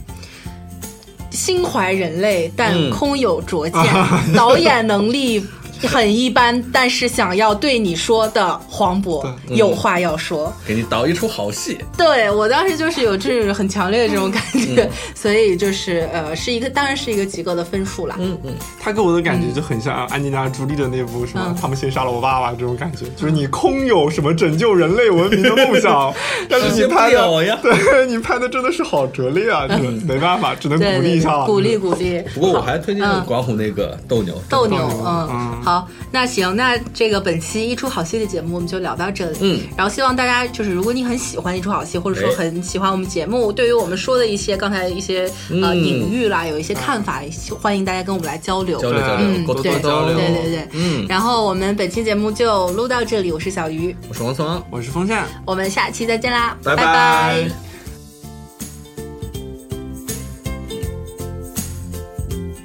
[1.31, 3.81] 心怀人类，但嗯空有拙见，
[4.33, 5.45] 导演能力
[5.87, 10.51] 很一般，但是想要对你说的黄渤有话要说。
[10.65, 11.77] 给你导一出好戏。
[11.97, 18.15] 对我当时就是有这种很强烈的这种感觉，所以就是呃是一个当然是一个及格的分数啦。
[18.19, 26.13] 嗯嗯，他给我的感觉就很像安吉丽娜·朱莉的那部什么嗯“他们先杀了我爸爸”这种感觉，就是你空有什么拯救人类文明的梦想，
[26.49, 27.59] 但是你拍的，呀。
[27.61, 29.65] 对你拍的真的是好拙劣啊！
[29.67, 31.45] 这没办法，只能鼓励一下了。
[31.45, 32.21] 鼓励鼓励。
[32.33, 42.45] 不过我还推荐嗯管虎那个斗牛，斗牛，斗牛嗯，嗯好，那行，那这个本期一出好戏的节目我们就聊到这里，嗯，然后希望大家就是如果你很喜欢一出好戏，或者说哎。
[42.45, 47.23] 很喜欢我们节目，对于我们说的一些刚才一些呃嗯隐喻啦，有一些看法，
[47.59, 48.79] 欢迎大家跟我们来交流。
[48.79, 50.15] 对交流交流，对通交流。
[50.15, 55.25] 对对对，嗯，然后我们本期节目就录到这里，我是小鱼，我是王聪，我是风扇。
[55.43, 56.75] 我们下期再见啦，拜。
[56.75, 57.49] 拜拜。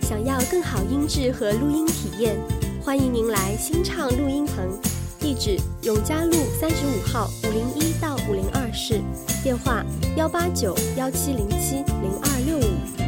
[0.03, 2.37] 想要更好音质和录音体验，
[2.91, 4.69] 欢迎您来新唱录音棚，
[5.21, 9.01] 地址永嘉路三十五号五零一到五零二室，
[9.45, 9.87] 电话
[10.17, 13.00] 幺八九幺七零七零二六五。